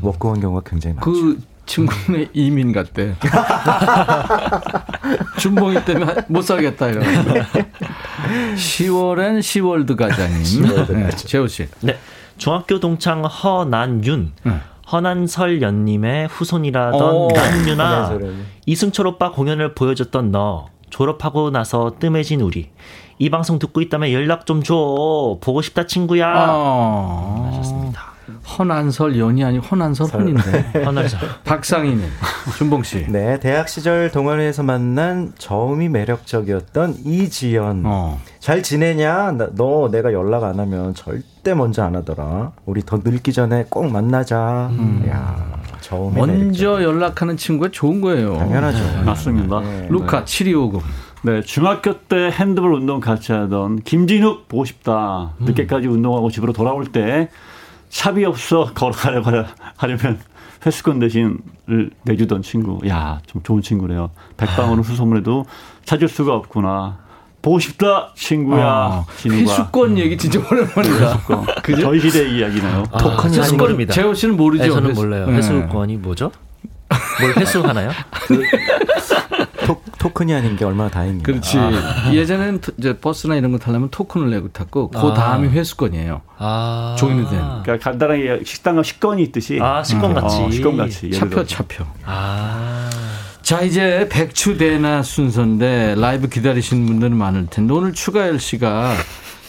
[0.00, 1.10] 먹고 온 경우가 굉장히 많죠.
[1.12, 3.14] 그 친구네 이민 같대.
[5.38, 7.00] 준봉이 때문에 못 살겠다 이러.
[8.54, 10.64] 10월엔 시월드 가자님.
[10.88, 11.66] 네, 재호 씨.
[11.80, 11.98] 네.
[12.36, 14.32] 중학교 동창 허난윤.
[14.44, 14.52] 네.
[14.92, 17.28] 허난설연님의 후손이라던 오.
[17.32, 18.18] 난윤아.
[18.66, 20.66] 이승철 오빠 공연을 보여줬던 너.
[20.90, 22.70] 졸업하고 나서 뜸해진 우리.
[23.18, 24.74] 이 방송 듣고 있다면 연락 좀 줘.
[25.40, 26.26] 보고 싶다 친구야.
[26.28, 27.48] 아.
[27.50, 27.83] 하셨습니다.
[28.46, 30.84] 허난설 연이 아니고 허난설헌인데.
[30.84, 31.20] 허난설.
[31.44, 32.02] 박상희님,
[32.58, 33.06] 준봉 씨.
[33.08, 37.82] 네, 대학 시절 동아리에서 만난 저음이 매력적이었던 이지연.
[37.86, 38.20] 어.
[38.40, 39.32] 잘 지내냐?
[39.32, 42.52] 나- 너 내가 연락 안 하면 절대 먼저 안 하더라.
[42.66, 44.70] 우리 더 늙기 전에 꼭 만나자.
[45.08, 45.46] 야,
[45.80, 48.36] 저음이 먼저 연락하는 친구가 좋은 거예요.
[48.36, 49.04] 당연하죠.
[49.04, 49.60] 맞습니다.
[49.60, 49.86] 네.
[49.90, 50.82] 루카 7250.
[51.22, 55.32] 네, 중학교 때 핸드볼 운동 같이 하던 김진욱 보고 싶다.
[55.40, 57.30] 늦게까지 운동하고 집으로 돌아올 때
[57.94, 60.18] 샵이 없어 걸어가려고 하려- 하려면
[60.66, 62.80] 회수권 대신을 내주던 친구.
[62.88, 64.10] 야, 좀 좋은 친구래요.
[64.36, 65.46] 백방으로 수소문해도
[65.84, 66.98] 찾을 수가 없구나.
[67.40, 68.64] 보고 싶다, 친구야.
[68.66, 69.04] 아.
[69.24, 71.20] 회수권 얘기 진짜 오랜만이다.
[71.62, 71.82] 그죠?
[71.82, 72.84] 저희 시대 이야기네요.
[72.90, 73.92] 아, 토큰이 저는 회수권 모릅니다.
[73.94, 74.64] 재호 씨는 모르죠.
[74.64, 75.26] 네, 저는 회수- 몰라요.
[75.26, 75.32] 네.
[75.36, 76.32] 회수권이 뭐죠?
[77.20, 77.90] 뭘 회수하나요?
[79.64, 81.22] 토, 토큰이 아닌 게 얼마나 다행이에요.
[81.22, 81.58] 그렇지.
[82.12, 85.14] 예전에는 토- 이제 버스나 이런 거 타려면 토큰을 내고 탔고 그 아.
[85.14, 86.20] 다음이 회수권이에요.
[86.38, 86.96] 아.
[86.98, 87.40] 종이로 된.
[87.62, 89.58] 그러니까 간단하게 식당 식권이 있듯이.
[89.62, 90.36] 아, 식권 같이.
[90.36, 91.10] 어, 식권 같이.
[91.10, 91.44] 차표.
[91.44, 91.84] 차표.
[92.04, 92.90] 아.
[93.42, 98.94] 자 이제 백추대나 순서인데 라이브 기다리시는 분들은 많을 텐데 오늘 추가열 씨가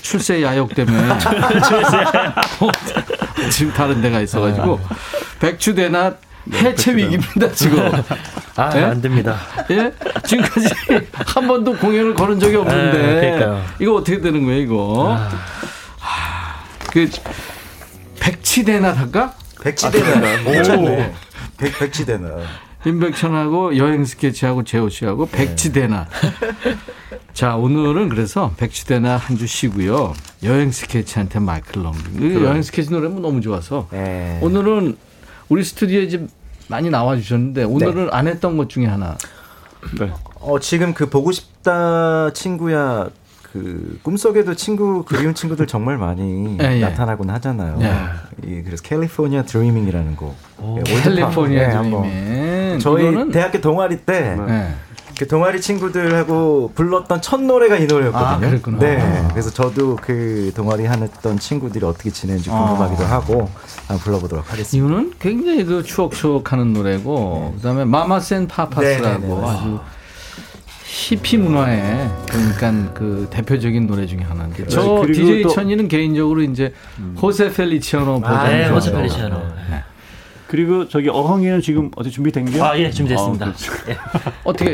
[0.02, 0.98] 출세 야욕 때문에
[3.52, 4.80] 지금 다른 데가 있어가지고
[5.40, 6.16] 백추대나
[6.54, 7.80] 해체 위기입니다, 지금.
[8.56, 8.84] 아, 예?
[8.84, 9.38] 안 됩니다.
[9.72, 9.92] 예?
[10.26, 10.68] 지금까지
[11.12, 12.98] 한 번도 공연을 걸은 적이 없는데.
[12.98, 13.62] 네, 그러니까요.
[13.80, 15.16] 이거 어떻게 되는 거예요, 이거?
[15.18, 15.30] 아.
[16.00, 17.10] 하, 그,
[18.20, 19.34] 백치대나 할까?
[19.62, 20.44] 백치대나.
[20.44, 21.14] 괜찮네.
[21.58, 22.30] 백, 백치대나.
[22.86, 26.08] 임백천하고 여행 스케치하고 재호 씨하고 백지대나.
[27.34, 30.14] 자, 오늘은 그래서 백지대나 한 주 쉬고요.
[30.44, 32.44] 여행 스케치한테 마이클 럼빙.
[32.46, 33.88] 여행 스케치 노래는 너무 좋아서.
[33.92, 34.38] 네.
[34.42, 34.98] 오늘은
[35.50, 36.26] 우리 스튜디오에 이제
[36.68, 39.18] 많이 나와 주셨는데 오늘은 안 했던 것 중에 하나.
[40.00, 40.12] 네.
[40.40, 43.10] 어, 지금 그 보고 싶다 친구야
[43.44, 46.80] 그 꿈속에도 친구 그리운 친구들 정말 많이 예, 예.
[46.82, 47.78] 나타나곤 하잖아요.
[47.82, 48.48] 예.
[48.48, 50.36] 이, 그래서 캘리포니아 드리밍이라는 곡.
[50.62, 51.04] 예, 올드팝.
[51.04, 52.02] 캘리포니아 예, 한번.
[52.04, 52.80] 드림인.
[52.80, 54.76] 저희 이거는 대학교 동아리 때 네.
[55.18, 58.28] 그 동아리 친구들하고 불렀던 첫 노래가 이 노래였거든요.
[58.28, 58.80] 아, 그랬구나.
[58.80, 59.28] 네.
[59.32, 63.08] 그래서 저도 그 동아리 하던 친구들이 어떻게 지내는지 궁금하기도 아.
[63.12, 63.50] 하고
[63.88, 64.86] 한번 불러보도록 하겠습니다.
[64.88, 69.48] 이거는 굉장히 그 추억 추억하는 노래고 그다음에 마마센 파파스라고 네, 네, 네.
[69.48, 69.80] 아주
[70.84, 76.74] 히피 문화의 그러니까 그 대표적인 노래 중에 하나인데 저 그리고 DJ 또- 천이는 개인적으로 이제
[77.22, 78.74] 호세 펠리치아노 버전 네, 좋아해요.
[78.76, 79.38] 호세 펠리치아노.
[79.70, 79.84] 네.
[80.48, 82.62] 그리고 저기 어흥이는 지금 어디 준비된 게?
[82.62, 83.48] 아, 예, 준비됐습니다.
[83.48, 83.74] 어, 그렇죠.
[83.90, 83.98] 예.
[84.44, 84.74] 어떻게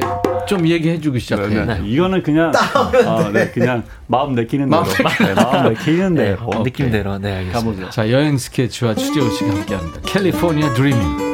[0.52, 1.48] 좀 얘기해주고 시작해.
[1.48, 1.80] 네, 네.
[1.86, 2.52] 이거는 그냥
[3.08, 4.82] 아, 네, 그냥 마음 내키는 대로.
[4.84, 4.94] 마음
[5.26, 6.48] 네, 마음 내키는 네, 대로.
[6.48, 6.64] 오케이.
[6.64, 7.18] 느낌 대로.
[7.20, 7.60] 네, 알겠습니다.
[7.60, 7.90] 가보죠.
[7.90, 10.02] 자 여행 스케치와 추재호 씨가 함께 합니다.
[10.04, 11.32] 캘리포니아 드리밍.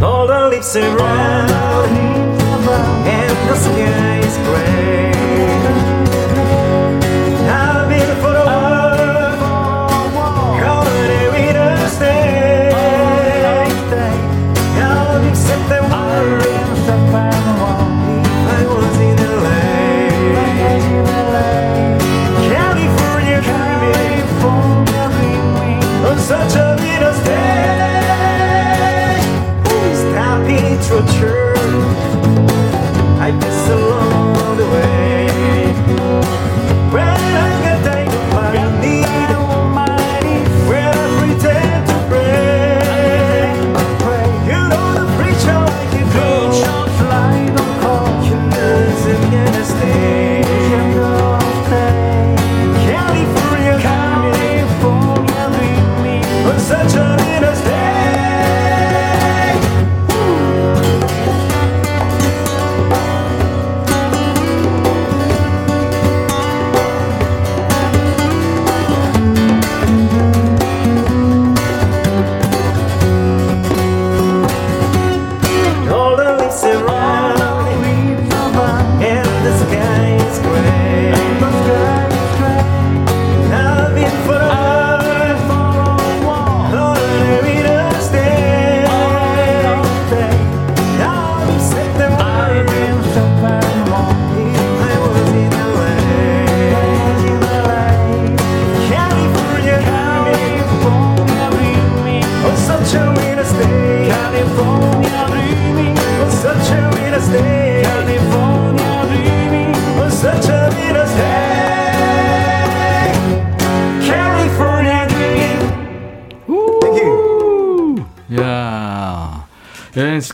[0.00, 1.67] All the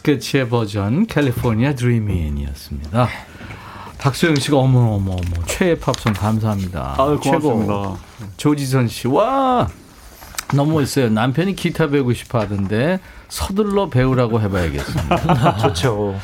[0.09, 3.09] 스케치의 버전 캘리포니아 드리밍이었습니다.
[3.99, 6.95] 박소영 씨가 어머 어머 어머 최애 팝송 감사합니다.
[6.99, 7.41] 아유, 최고.
[7.55, 8.05] 고맙습니다.
[8.37, 9.67] 조지선 씨, 와!
[10.55, 11.09] 너무 멋있어요.
[11.09, 13.01] 남편이 기타 배우고 싶어 하던데
[13.31, 15.57] 서둘러 배우라고 해봐야겠습니다.
[15.73, 16.21] 좋죠.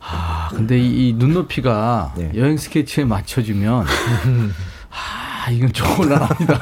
[0.00, 2.32] 아, 근데 이, 이 눈높이가 네.
[2.34, 3.84] 여행 스케치에 맞춰지면
[5.46, 6.58] 아, 이건 조곤란합니다.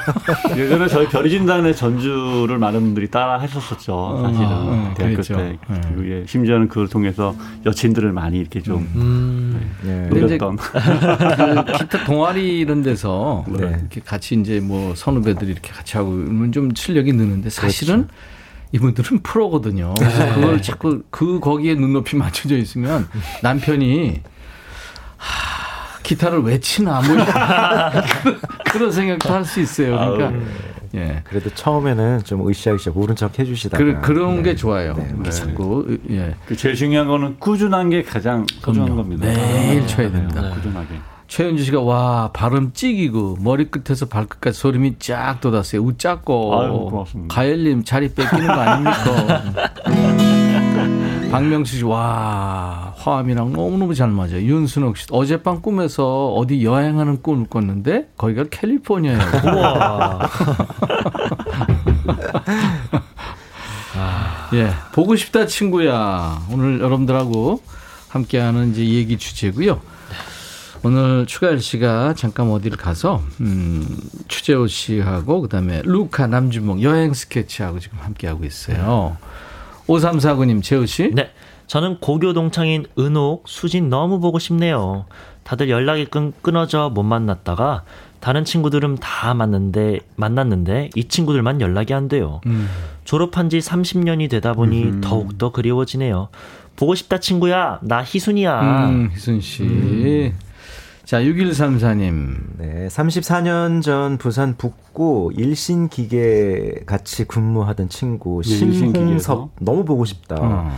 [0.55, 4.19] 예전에 저희 별이진단의 전주를 많은 분들이 따라 했었었죠.
[4.21, 5.37] 사실은 아, 음, 대학교 그랬죠.
[5.37, 5.57] 때.
[5.67, 5.81] 네.
[6.21, 10.07] 예, 심지어는 그걸 통해서 여친들을 많이 이렇게 좀 음, 네.
[10.07, 10.57] 근데 이제 노렸던.
[10.57, 13.75] 그 기타 동아리 이런 데서 네.
[13.79, 18.07] 이렇게 같이 이제 뭐 선후배들이 이렇게 같이 하고 이러면 좀 실력이 느는데 사실은
[18.71, 19.95] 이분들은 프로거든요.
[19.97, 23.07] 그래서 그걸 자꾸 그 거기에 눈높이 맞춰져 있으면
[23.41, 24.34] 남편이 하,
[26.05, 27.25] 기타를 왜 치나 뭐 이런
[28.71, 29.97] 그런 생각도 할 수 있어요.
[29.97, 30.45] 그러니까
[30.95, 31.21] 예.
[31.25, 34.43] 그래도 처음에는 좀 으쌰으쌰 모른 척 해주시다가 그, 그런 네.
[34.43, 34.93] 게 좋아요.
[34.93, 36.35] 네, 자꾸 예.
[36.45, 39.01] 그 제일 중요한 거는 꾸준한 게 가장 소중한 그럼요.
[39.03, 39.25] 겁니다.
[39.27, 40.41] 매일 쳐야 됩니다.
[40.41, 40.87] 네, 꾸준하게.
[41.27, 45.83] 최은주 씨가 와 발음 찌기고 머리끝에서 발끝까지 소름이 쫙 돋았어요.
[45.83, 47.33] 고맙습니다.
[47.35, 49.43] 가열님 자리 뺏기는 거 아닙니까?
[51.35, 54.37] 박명수 씨, 와, 화음이랑 너무너무 잘 맞아요.
[54.37, 59.19] 윤순옥 씨, 어젯밤 꿈에서 어디 여행하는 꿈을 꿨는데, 거기가 캘리포니아예요.
[59.43, 60.29] 우와.
[64.53, 66.41] 예, 보고 싶다 친구야.
[66.51, 67.61] 오늘 여러분들하고
[68.07, 69.81] 함께하는 이제 얘기 주제고요.
[70.83, 73.85] 오늘 추가열 씨가 잠깐 어디를 가서 음,
[74.29, 79.17] 추재호 씨하고 그다음에 루카 남주몽 여행 스케치하고 지금 함께하고 있어요.
[79.87, 81.11] 5349님 재호 씨.
[81.13, 81.31] 네.
[81.67, 85.05] 저는 고교 동창인 은옥, 수진 너무 보고 싶네요.
[85.43, 87.83] 다들 연락이 끊, 끊어져 못 만났다가
[88.19, 92.41] 다른 친구들은 다 만났는데 만났는데 이 친구들만 연락이 안 돼요.
[92.47, 92.67] 음.
[93.03, 95.01] 졸업한 지 30년이 되다 보니 음.
[95.01, 96.29] 더욱 더 그리워지네요.
[96.75, 97.79] 보고 싶다 친구야.
[97.83, 98.89] 나 희순이야.
[98.89, 100.33] 음, 희순 씨.
[101.05, 101.07] 음.
[101.07, 102.35] 자, 6134님.
[102.57, 110.35] 네, 34년 전 부산 북구 일신 기계 같이 근무하던 친구 네, 신홍섭 너무 보고 싶다.
[110.39, 110.71] 어.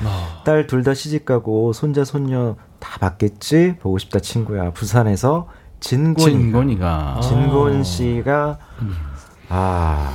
[0.46, 3.76] 딸둘 다 시집 가고 손자 손녀 다 봤겠지?
[3.80, 4.72] 보고 싶다 친구야.
[4.72, 5.48] 부산에서
[5.80, 8.92] 진곤이가 진곤이가 진곤 씨가 음.
[9.50, 10.14] 아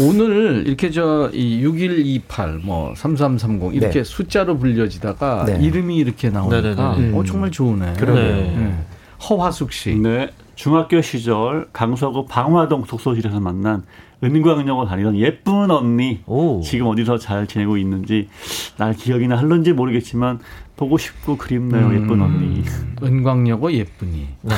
[0.00, 4.04] 오늘 이렇게 저 이 6128, 뭐 3330 이렇게 네.
[4.04, 5.58] 숫자로 불려지다가 네.
[5.64, 6.60] 이름이 이렇게 나오니까
[6.96, 7.16] 네네네.
[7.18, 7.94] 어 정말 좋으네.
[7.94, 8.20] 그러네.
[8.22, 8.84] 네.
[9.20, 9.94] 허화숙 씨.
[9.96, 10.30] 네.
[10.54, 13.84] 중학교 시절 강서구 방화동 독서실에서 만난
[14.24, 16.60] 은광역을 다니던 예쁜 언니 오.
[16.62, 18.28] 지금 어디서 잘 지내고 있는지
[18.76, 20.40] 날 기억이나 할런지 모르겠지만
[20.76, 22.64] 보고 싶고 그립네요 음, 예쁜 언니
[23.00, 24.54] 은광역어 예쁜이 네.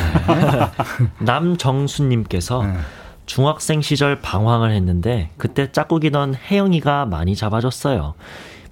[1.20, 2.74] 남정수님께서 네.
[3.26, 8.14] 중학생 시절 방황을 했는데 그때 짝꿍이던 혜영이가 많이 잡아줬어요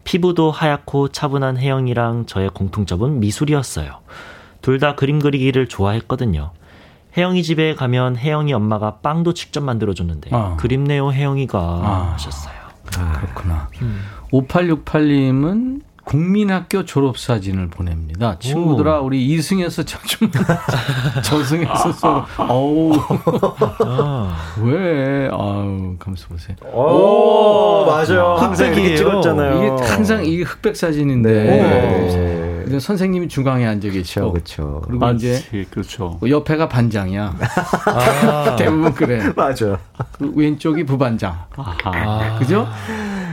[0.04, 3.98] 피부도 하얗고 차분한 혜영이랑 저의 공통점은 미술이었어요
[4.62, 6.50] 둘 다 그림 그리기를 좋아했거든요
[7.16, 10.56] 혜영이 집에 가면 혜영이 엄마가 빵도 직접 만들어줬는데 어.
[10.60, 12.10] 그립네요 혜영이가 아.
[12.14, 12.54] 하셨어요.
[12.98, 13.68] 아, 그렇구나.
[13.82, 14.00] 음.
[14.32, 18.38] 5868님은 국민학교 졸업사진을 보냅니다.
[18.38, 20.30] 친구들아, 우리 이승에서 좀
[21.22, 22.26] 저승에서 써.
[22.38, 22.92] 어우.
[23.84, 24.36] 아.
[24.62, 25.28] 왜?
[25.30, 26.56] 아우, 감수 보세요.
[26.72, 28.36] 오, 맞아요.
[28.38, 29.76] 항상 이렇게 찍었잖아요.
[29.76, 31.30] 이게 항상 이게 흑백 사진인데.
[31.30, 32.47] 네.
[32.68, 34.30] 근데 선생님이 중앙에 앉아 계시고.
[34.32, 34.82] 그렇죠.
[34.86, 36.18] 그리고 아, 이제 그렇죠.
[36.26, 37.34] 옆에가 반장이야.
[37.86, 38.56] 아.
[38.60, 39.32] 대부분 그래.
[39.34, 39.78] 맞아.
[40.12, 41.34] 그 왼쪽이 부반장.
[41.56, 42.36] 아.
[42.38, 42.68] 그죠?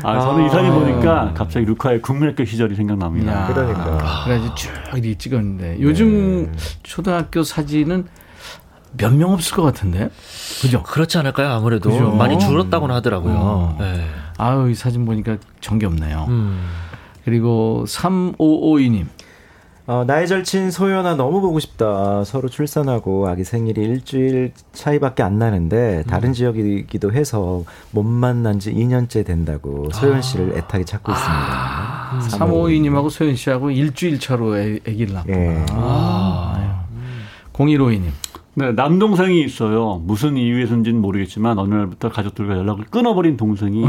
[0.04, 3.32] 아, 저는 이 사진 보니까 갑자기 루카의 국민학교 시절이 생각납니다.
[3.34, 3.48] 야.
[3.54, 4.24] 그러니까.
[4.24, 6.58] 그래가지고 쭉 이렇게 찍었는데 요즘 네.
[6.84, 8.06] 초등학교 사진은
[8.98, 10.10] 몇 명 없을 것 같은데?
[10.62, 10.82] 그죠?
[10.84, 11.50] 그렇지 않을까요?
[11.50, 12.12] 아무래도 그죠?
[12.12, 13.34] 많이 줄었다고는 하더라고요.
[13.36, 13.78] 어.
[13.82, 14.06] 네.
[14.38, 16.26] 아유, 이 사진 보니까 정겹네요.
[16.30, 16.66] 음.
[17.26, 19.08] 그리고 3552님.
[19.88, 22.24] 어, 나의 절친 소연아 너무 보고 싶다.
[22.24, 26.34] 서로 출산하고 아기 생일이 일주일 차이밖에 안 나는데 다른 음.
[26.34, 30.58] 지역이기도 해서 못 만난 지 2년째 된다고 소연 씨를 아.
[30.58, 31.36] 애타게 찾고 있습니다.
[31.38, 32.20] 아.
[32.20, 35.38] 3552님하고 소연 씨하고 일주일 차로 애, 기를 낳았구나.
[35.38, 35.66] 예.
[35.72, 36.86] 아.
[37.54, 38.06] 0152님.
[38.56, 40.02] 네, 남동생이 있어요.
[40.04, 43.86] 무슨 이유에서인지는 모르겠지만 어느 날부터 가족들과 연락을 끊어버린 동생이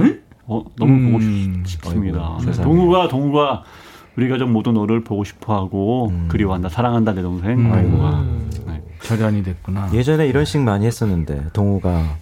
[0.48, 1.06] 어, 너무 음.
[1.06, 1.20] 보고
[1.64, 3.64] 싶, 습니다 네, 동우가 동우가
[4.16, 6.28] 우리 가족 모두 너를 보고 싶어하고 음.
[6.28, 7.72] 그리워한다 사랑한다 내 동생 음.
[7.72, 8.24] 아이고가
[8.66, 8.82] 네.
[9.02, 12.16] 절연이 됐구나 예전에 이런 식 많이 했었는데 동우가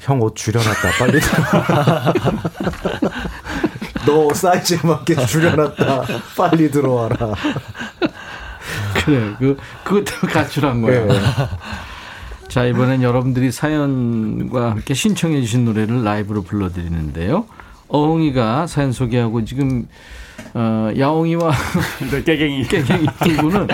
[0.00, 1.20] 형 옷 줄여놨다 빨리
[4.06, 6.02] 너 사이즈에 맞게 줄여놨다
[6.36, 7.34] 빨리 들어와라
[8.94, 11.20] 그래 그 그것 때문에 가출한 거야 네.
[12.48, 17.46] 자 이번엔 여러분들이 사연과 함께 신청해 주신 노래를 라이브로 불러드리는데요
[17.88, 19.86] 어흥이가 사연 소개하고 지금
[20.54, 21.52] 어, 야옹이와
[22.10, 23.68] 네, 깨갱이 깨갱이 두 분은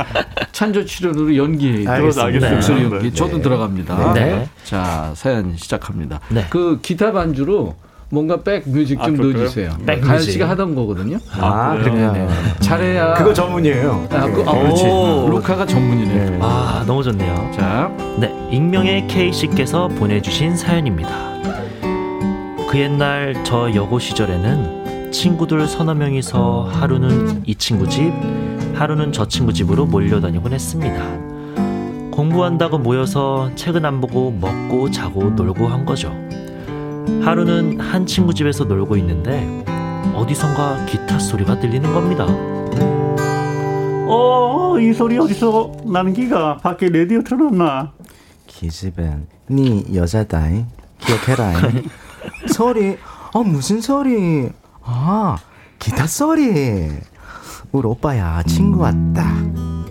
[0.53, 2.51] 찬조 출연으로 연기해 들어가겠습니다.
[2.51, 3.11] 목소리 연기.
[3.11, 3.13] 네.
[3.13, 4.13] 저도 들어갑니다.
[4.15, 4.49] 네.
[4.65, 6.21] 자 사연 시작합니다.
[6.29, 6.47] 네.
[6.51, 7.75] 그 기타 반주로
[8.11, 9.77] 뭔가 백 뮤직 좀 아, 넣어주세요.
[9.87, 11.19] 백 가연 씨가 하던 거거든요.
[11.33, 12.13] 아, 그래요?
[12.13, 12.29] 네.
[12.61, 13.15] 잘해야.
[13.15, 14.09] 그거 전문이에요.
[14.11, 14.85] 아, 그, 아 그렇지.
[14.85, 16.31] 루카가 전문이네요.
[16.31, 16.39] 네.
[16.41, 17.51] 아, 너무 좋네요.
[17.57, 17.91] 자.
[18.19, 18.33] 네.
[18.53, 21.11] 익명의 K씨께서 보내주신 사연입니다.
[22.71, 24.84] 그 옛날 저 여고 시절에는
[25.15, 28.13] 친구들 서너 명이서 하루는 이 친구 집,
[28.75, 32.11] 하루는 저 친구 집으로 몰려다니곤 했습니다.
[32.11, 36.09] 공부한다고 모여서 책은 안 보고 먹고 자고 놀고 한 거죠.
[37.23, 39.65] 하루는 한 친구 집에서 놀고 있는데
[40.17, 42.27] 어디선가 기타 소리가 들리는 겁니다.
[44.09, 47.93] 어, 이 소리 어디서 나는 기가 밖에 레디오 틀어놨나?
[48.49, 50.65] 기집애, 네 여자다이
[50.99, 51.53] 기억해라.
[52.53, 52.97] 소리,
[53.33, 54.51] 어 무슨 소리?
[54.85, 55.37] 아,
[55.79, 56.91] 기타 소리.
[57.73, 59.35] 우리 오빠야, 친구 왔다.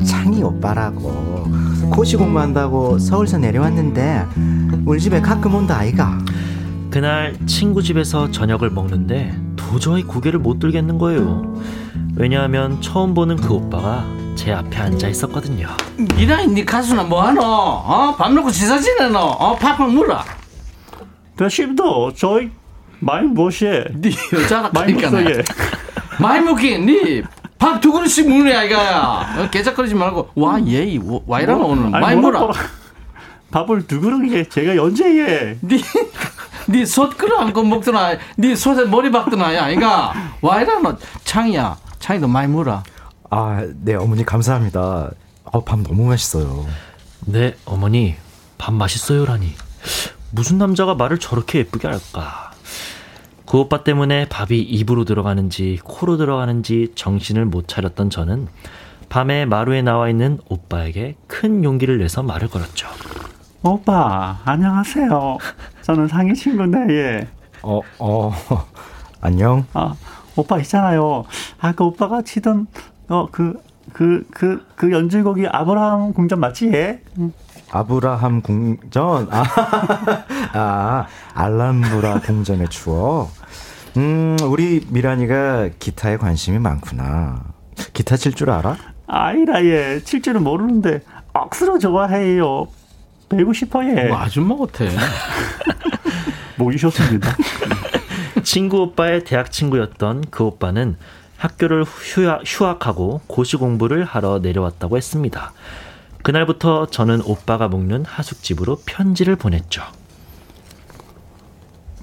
[0.05, 1.47] 창희 오빠라고.
[1.91, 4.25] 고시 공부한다고 서울서 내려왔는데,
[4.85, 6.17] 우리 집에 가끔 온다, 아이가.
[6.89, 11.41] 그날 친구 집에서 저녁을 먹는데, 도저히 고개를 못 들겠는 거예요.
[12.15, 15.67] 왜냐하면 처음 보는 그 오빠가 제 앞에 앉아 있었거든요.
[16.15, 17.41] 미라이 니 가수나 뭐하노?
[17.41, 18.15] 어?
[18.15, 19.17] 밥 먹고 지사 지내노?
[19.17, 19.55] 어?
[19.55, 20.19] 팍팍 물어.
[21.37, 22.51] 대심도 저희
[23.03, 23.85] 많이 무엇이에?
[23.95, 24.93] 니 여자라 많이.
[26.19, 29.35] 많이 먹긴 니밥 두 그릇씩 먹는 아이가야.
[29.39, 32.51] 어, 개작거리지 말고 와 예이 와 이러노 오늘 많이 물어.
[33.51, 35.57] 밥을 두 그릇에 제가 언제예?
[35.63, 35.83] 니,
[36.67, 40.11] 니 솥그릇 한건 먹더나, 니 솥에 머리 박더나, 야, 이가.
[40.41, 40.97] 와, 이러노.
[41.23, 41.77] 창이야.
[41.99, 42.81] 창이도 많이 물어.
[43.29, 45.11] 아, 네, 어머니 감사합니다.
[45.45, 46.65] 아, 밥 너무 맛있어요.
[47.27, 48.15] 네, 어머니,
[48.57, 49.53] 밥 맛있어요라니.
[50.31, 52.52] 무슨 남자가 말을 저렇게 예쁘게 할까?
[53.45, 58.47] 그 오빠 때문에 밥이 입으로 들어가는지 코로 들어가는지 정신을 못 차렸던 저는
[59.09, 62.87] 밤에 마루에 나와 있는 오빠에게 큰 용기를 내서 말을 걸었죠.
[63.61, 65.37] 오빠 안녕하세요.
[65.83, 67.27] 저는 상희 친구인데 예.
[67.61, 68.31] 어, 어,
[69.21, 69.65] 안녕.
[69.73, 69.95] 아
[70.35, 71.25] 오빠 있잖아요.
[71.61, 72.67] 아 그 오빠가 치던
[73.09, 73.53] 어 그
[73.93, 77.01] 그 그 그 연주곡이 아브라함 궁전 맞지 예?
[77.73, 79.27] 아브라함 궁전.
[79.31, 79.43] 아,
[80.53, 83.31] 아 알람브라 궁전의 추억.
[83.97, 87.41] 음, 우리 미란이가 기타에 관심이 많구나.
[87.93, 88.77] 기타 칠 줄 알아?
[89.07, 89.99] 아이라 예.
[90.03, 91.01] 칠 줄은 모르는데
[91.33, 92.67] 억수로 좋아해요.
[93.29, 94.07] 배우고 싶어요.
[94.07, 94.85] 뭐 아줌마 같아.
[96.57, 97.35] 모이셨습니다.
[98.43, 100.97] 친구 오빠의 대학 친구였던 그 오빠는
[101.37, 105.51] 학교를 휴학, 휴학하고 고시 공부를 하러 내려왔다고 했습니다.
[106.23, 109.83] 그날부터 저는 오빠가 묵는 하숙집으로 편지를 보냈죠.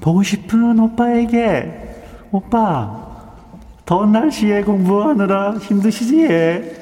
[0.01, 3.09] 보고 싶은 오빠에게 오빠
[3.85, 6.79] 더운 날씨에 공부하느라 힘드시지?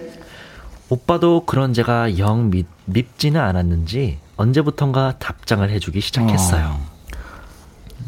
[0.90, 6.76] 오빠도 그런 제가 영 밉, 밉지는 않았는지 언제부턴가 답장을 해주기 시작했어요.
[6.78, 6.88] 어.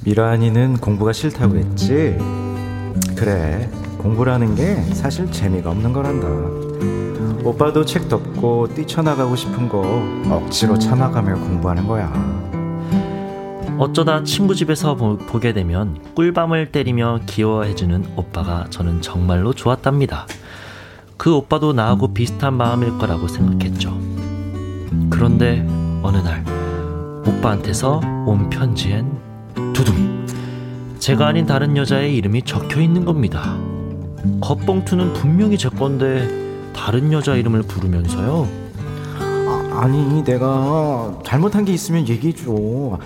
[0.05, 2.17] 미란이는 공부가 싫다고 했지?
[3.17, 6.70] 그래, 공부라는 게 사실 재미가 없는 거란다.
[7.45, 12.13] 오빠도 책 덮고 뛰쳐나가고 싶은 거 억지로 참아가며 공부하는 거야.
[13.79, 20.27] 어쩌다 친구 집에서 보, 보게 되면 꿀밤을 때리며 귀여워해주는 오빠가 저는 정말로 좋았답니다.
[21.17, 23.99] 그 오빠도 나하고 비슷한 마음일 거라고 생각했죠.
[25.09, 25.67] 그런데
[26.03, 26.45] 어느 날
[27.27, 29.19] 오빠한테서 온 편지엔
[29.73, 30.27] 두둥
[30.99, 33.57] 제가 아닌 다른 여자의 이름이 적혀 있는 겁니다.
[34.43, 38.49] 겉봉투는 분명히 제 건데 다른 여자 이름을 부르면서요.
[39.19, 42.99] 아, 아니, 내가 잘못한 게 있으면 얘기해 줘.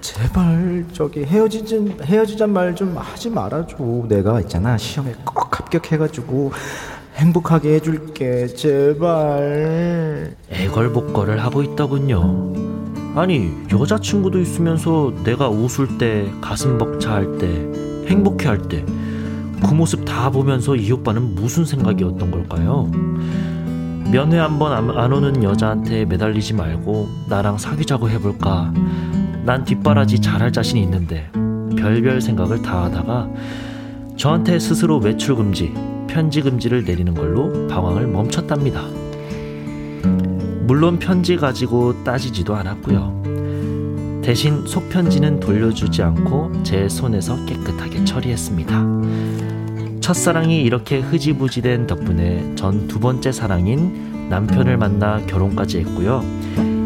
[0.00, 3.76] 제발 저기 헤어지진 헤어지잔 말 좀 하지 말아줘.
[4.08, 6.52] 내가 있잖아 시험에 꼭 합격해가지고
[7.16, 8.48] 행복하게 해줄게.
[8.48, 10.34] 제발.
[10.50, 12.52] 애걸복걸을 하고 있더군요.
[13.14, 17.46] 아니 여자친구도 있으면서 내가 웃을 때 가슴 벅차할 때
[18.08, 18.84] 행복해할 때
[19.62, 22.90] 그 모습 다 보면서 이 오빠는 무슨 생각이었던 걸까요?
[24.10, 28.72] 면회 한번 안 오는 여자한테 매달리지 말고 나랑 사귀자고 해볼까?
[29.44, 31.30] 난 뒷바라지 잘할 자신이 있는데
[31.78, 33.28] 별별 생각을 다 하다가
[34.16, 35.72] 저한테 스스로 외출 금지,
[36.06, 38.82] 편지 금지를 내리는 걸로 방황을 멈췄답니다.
[40.66, 44.20] 물론 편지 가지고 따지지도 않았고요.
[44.22, 49.41] 대신 속편지는 돌려주지 않고 제 손에서 깨끗하게 처리했습니다.
[50.12, 56.22] 첫사랑이 이렇게 흐지부지된 덕분에 전 두 번째 사랑인 남편을 만나 결혼까지 했고요.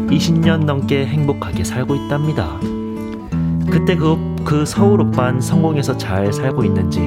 [0.09, 2.57] 20년 넘게 행복하게 살고 있답니다.
[3.69, 4.15] 그때 그,
[4.45, 7.01] 그 서울 오빤 성공해서 잘 살고 있는지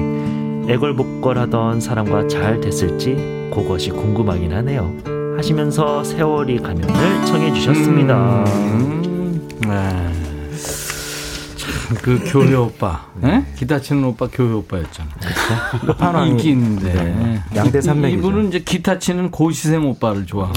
[0.71, 4.93] 애걸복걸하던 사람과 잘 됐을지 그것이 궁금하긴 하네요.
[5.37, 8.43] 하시면서 세월이 가면을 청해 주셨습니다.
[8.45, 10.10] 음, 네.
[11.95, 13.45] 참그 교회 오빠, 네?
[13.55, 15.09] 기타 치는 오빠 교회 오빠였잖아.
[15.81, 17.41] 끝판왕이- 인기 있는데 네.
[17.55, 18.19] 양대 산맥이죠.
[18.19, 20.53] 이분은 이제 기타 치는 고시생 오빠를 좋아하고.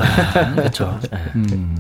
[0.55, 0.99] 그렇죠.
[1.35, 1.77] 음.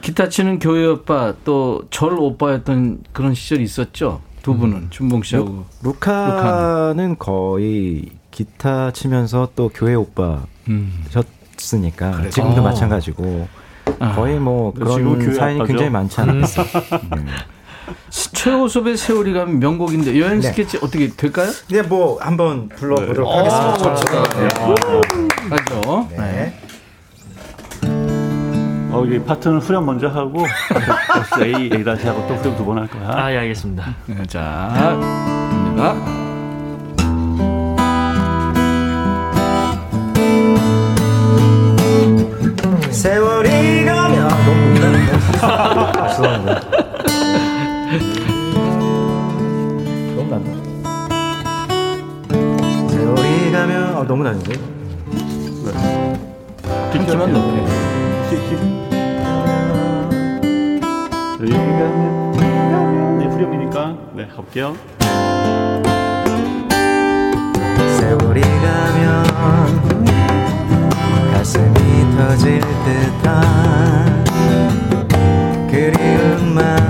[0.00, 4.22] 기타 치는 교회 오빠 또 절 오빠였던 그런 시절이 있었죠.
[4.42, 5.66] 두 분은 준봉 씨하고.
[5.82, 12.30] 루카는 거의 기타 치면서 또 교회 오빠셨으니까 음.
[12.30, 12.64] 지금도 어.
[12.64, 13.46] 마찬가지고
[13.98, 14.14] 아.
[14.14, 15.66] 거의 뭐 지금 그런 사연이?
[15.66, 16.64] 굉장히 많지 않았어요.
[17.16, 17.24] 네.
[18.32, 20.48] 최호섭의 세월이 가면 명곡인데 여행 네.
[20.48, 21.50] 스케치 어떻게 될까요?
[21.70, 24.00] 네, 뭐 한번 불러보도록 어, 하겠습니다.
[25.48, 26.08] 가죠.
[26.16, 26.54] 네.
[28.92, 30.44] 어, 이 파트는 후렴 먼저 하고
[31.42, 33.08] A, A 다시 하고 또 후렴 두 번 할 거야.
[33.14, 33.94] 아, 예, 알겠습니다.
[34.06, 35.94] 네, 자, 갑니다.
[42.90, 46.08] 세월이 가면 아, 너무.
[46.08, 46.89] 죄송합니다.
[50.14, 50.48] 너무 난다.
[54.22, 54.52] 나는데?
[56.92, 57.66] 한 키만 높여.
[61.40, 61.80] 여기가
[63.18, 64.76] 네, 후렴이니까 네, 가볼게요.
[67.98, 69.24] 세월이 가면
[71.32, 71.74] 가슴이
[72.16, 74.24] 터질 듯한
[75.68, 76.89] 그리운 마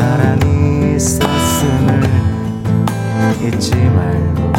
[0.00, 2.00] 사랑이 있었음을
[3.44, 4.52] 잊지 말고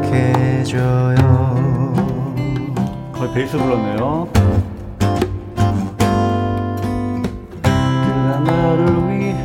[0.00, 1.18] 기억해줘요
[3.12, 4.28] 거의 베이스 불렀네요.
[7.62, 8.80] 그가 나를
[9.10, 9.36] 위해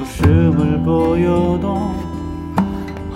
[0.00, 1.66] 웃음을 보여도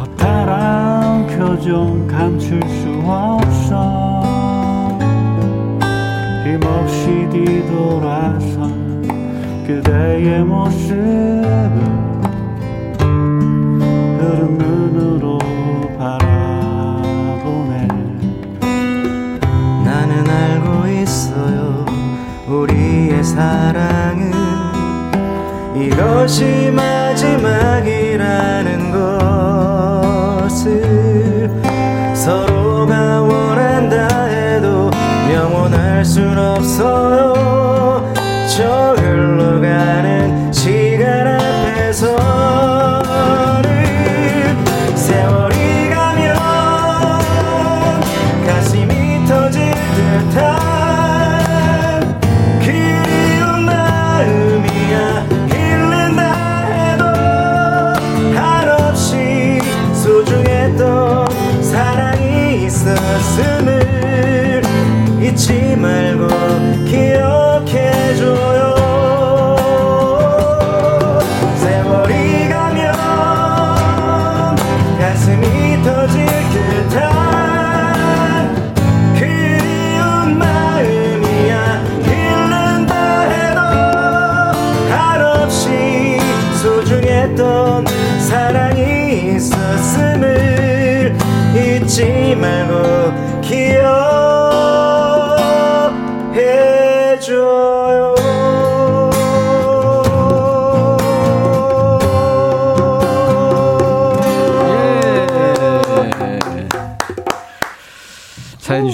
[0.01, 4.19] 허탈한 표정 감출 수 없어
[6.45, 8.54] 힘없이 뒤돌아선
[9.67, 10.95] 그대의 모습을
[12.99, 15.39] 흐른 눈으로
[15.99, 17.89] 바라보네.
[19.83, 21.87] 나는 알고 있어요.
[22.47, 24.31] 우리의 사랑은
[25.75, 27.33] 이것이 마지막이라는
[30.43, 31.51] 것을
[32.15, 34.91] 서로가 원한다 해도
[35.33, 37.14] 영원할 순 없어요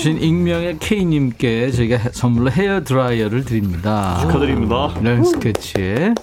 [0.01, 4.17] 주신 익명의 K님께 저희가 해- 선물로 헤어 드라이어를 드립니다.
[4.23, 4.95] 축하드립니다.
[5.03, 6.15] 네, 스케치에.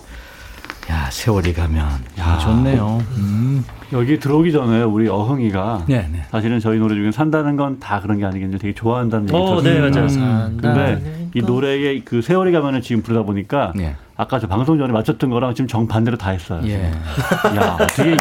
[0.90, 1.86] 야, 세월이 가면.
[2.18, 3.04] 야, 좋네요.
[3.18, 3.64] 음.
[3.94, 6.26] 여기 들어오기 전에 우리 어흥이가 네, 네.
[6.32, 9.92] 사실은 저희 노래 중에 산다는 건 다 그런 게 아니겠는데 되게 좋아한다는 얘기 어, 네,
[9.92, 10.26] 들었습니다.
[10.26, 10.48] 맞아요.
[10.48, 10.58] 음.
[10.60, 13.96] 근데 이 노래의 그 세월이 가면은 지금 부르다 보니까 네.
[14.16, 16.62] 아까 저 방송 전에 맞췄던 거랑 지금 정 반대로 다 했어요.
[16.66, 16.92] 예.
[17.56, 18.16] 야, 어떻게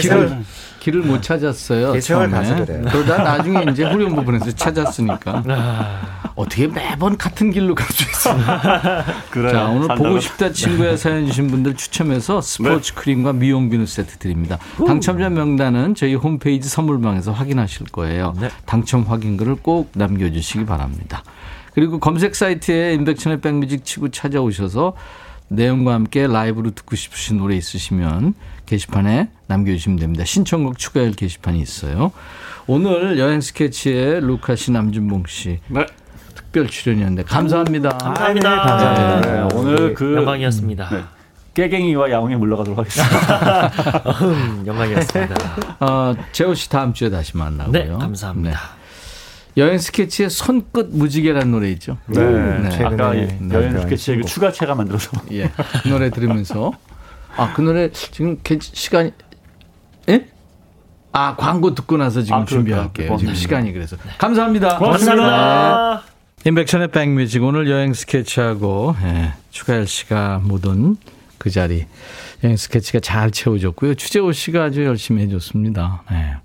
[0.00, 0.38] 길을,
[0.80, 1.98] 길을 못 찾았어요.
[2.00, 2.30] 세월 처음에.
[2.30, 2.82] 가서 그래요.
[2.90, 5.42] 그러다 나중에 이제 후렴 부분에서 찾았으니까.
[6.36, 8.36] 어떻게 매번 같은 길로 갈 수 있어요?
[9.30, 9.52] 그래.
[9.52, 9.88] 자, 오늘.
[9.96, 14.58] 보고 싶다 친구야 사연 주신 분들 추첨해서 스포츠 크림과 미용 비누 세트 드립니다.
[14.86, 18.34] 당첨자 명단은 저희 홈페이지 선물방에서 확인하실 거예요.
[18.66, 21.22] 당첨 확인글을 꼭 남겨주시기 바랍니다.
[21.74, 24.94] 그리고 검색 사이트에 인백천의 백뮤직 치고 찾아오셔서
[25.48, 28.34] 내용과 함께 라이브로 듣고 싶으신 노래 있으시면
[28.66, 30.24] 게시판에 남겨주시면 됩니다.
[30.24, 32.12] 신청곡 추가열 게시판이 있어요.
[32.66, 35.84] 오늘 여행 스케치의 루카 씨, 남준봉 씨 네.
[36.34, 37.90] 특별 출연이었는데 감사합니다.
[37.90, 38.50] 감사합니다.
[38.50, 39.20] 네, 감사합니다.
[39.20, 40.88] 네, 오늘 그 영광이었습니다.
[40.90, 41.02] 네.
[41.54, 43.70] 깨갱이와 야옹에 물러가도록 하겠습니다.
[44.22, 45.34] 음, 영광이었습니다.
[45.80, 47.72] 어, 재호 씨 다음 주에 다시 만나고요.
[47.72, 48.58] 네, 감사합니다.
[49.56, 49.62] 네.
[49.62, 51.98] 여행 스케치의 손끝 무지개라는 노래 있죠.
[52.06, 52.16] 네.
[52.70, 55.50] 최근에 아까 이 네, 여행 네, 스케치의 그 추가체가 만들어서 예.
[55.82, 56.72] 그 노래 들으면서
[57.36, 59.12] 아, 그 노래 지금 개- 시간이
[60.08, 60.26] 예?
[61.12, 62.44] 아, 광고 듣고 나서 지금 아?
[62.44, 63.16] 준비할게요.
[63.16, 63.38] 지금 네.
[63.38, 63.96] 시간이 그래서.
[64.18, 64.78] 감사합니다.
[64.78, 66.02] 고맙습니다.
[66.46, 70.96] 인백션의 백뮤직 오늘 여행 스케치하고 예, 추가열 씨가 묻은
[71.38, 71.86] 그 자리
[72.42, 73.94] 여행 스케치가 잘 채워졌고요.
[73.94, 76.02] 추재호 씨가 아주 열심히 해줬습니다.
[76.12, 76.36] 예.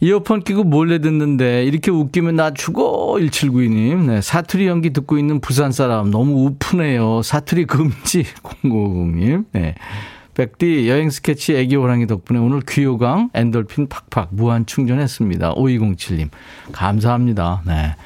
[0.00, 5.72] 이어폰 끼고 몰래 듣는데 이렇게 웃기면 나 죽어 1792님 네, 사투리 연기 듣고 있는 부산
[5.72, 8.24] 사람 너무 우프네요 사투리 금지
[8.62, 9.74] 0950님 네.
[10.34, 16.28] 백디 여행 스케치 애기 호랑이 덕분에 오늘 귀요강 엔돌핀 팍팍 무한 충전했습니다 5207님
[16.70, 17.96] 감사합니다 네.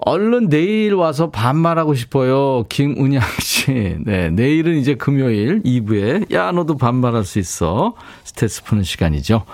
[0.00, 2.64] 얼른 내일 와서 반말하고 싶어요.
[2.68, 3.96] 김은양 씨.
[4.04, 7.94] 네, 내일은 이제 금요일 2부에 야 너도 반말할 수 있어.
[8.22, 9.44] 스트레스 푸는 시간이죠.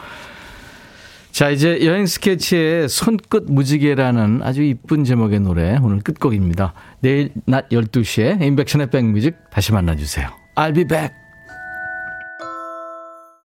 [1.35, 6.74] 자, 이제 여행 스케치의 손끝 무지개라는 아주 이쁜 제목의 노래 오늘 끝곡입니다.
[7.01, 10.28] 내일 낮 12시에 인백션의 백뮤직 다시 만나주세요.
[10.55, 11.23] I'll be back.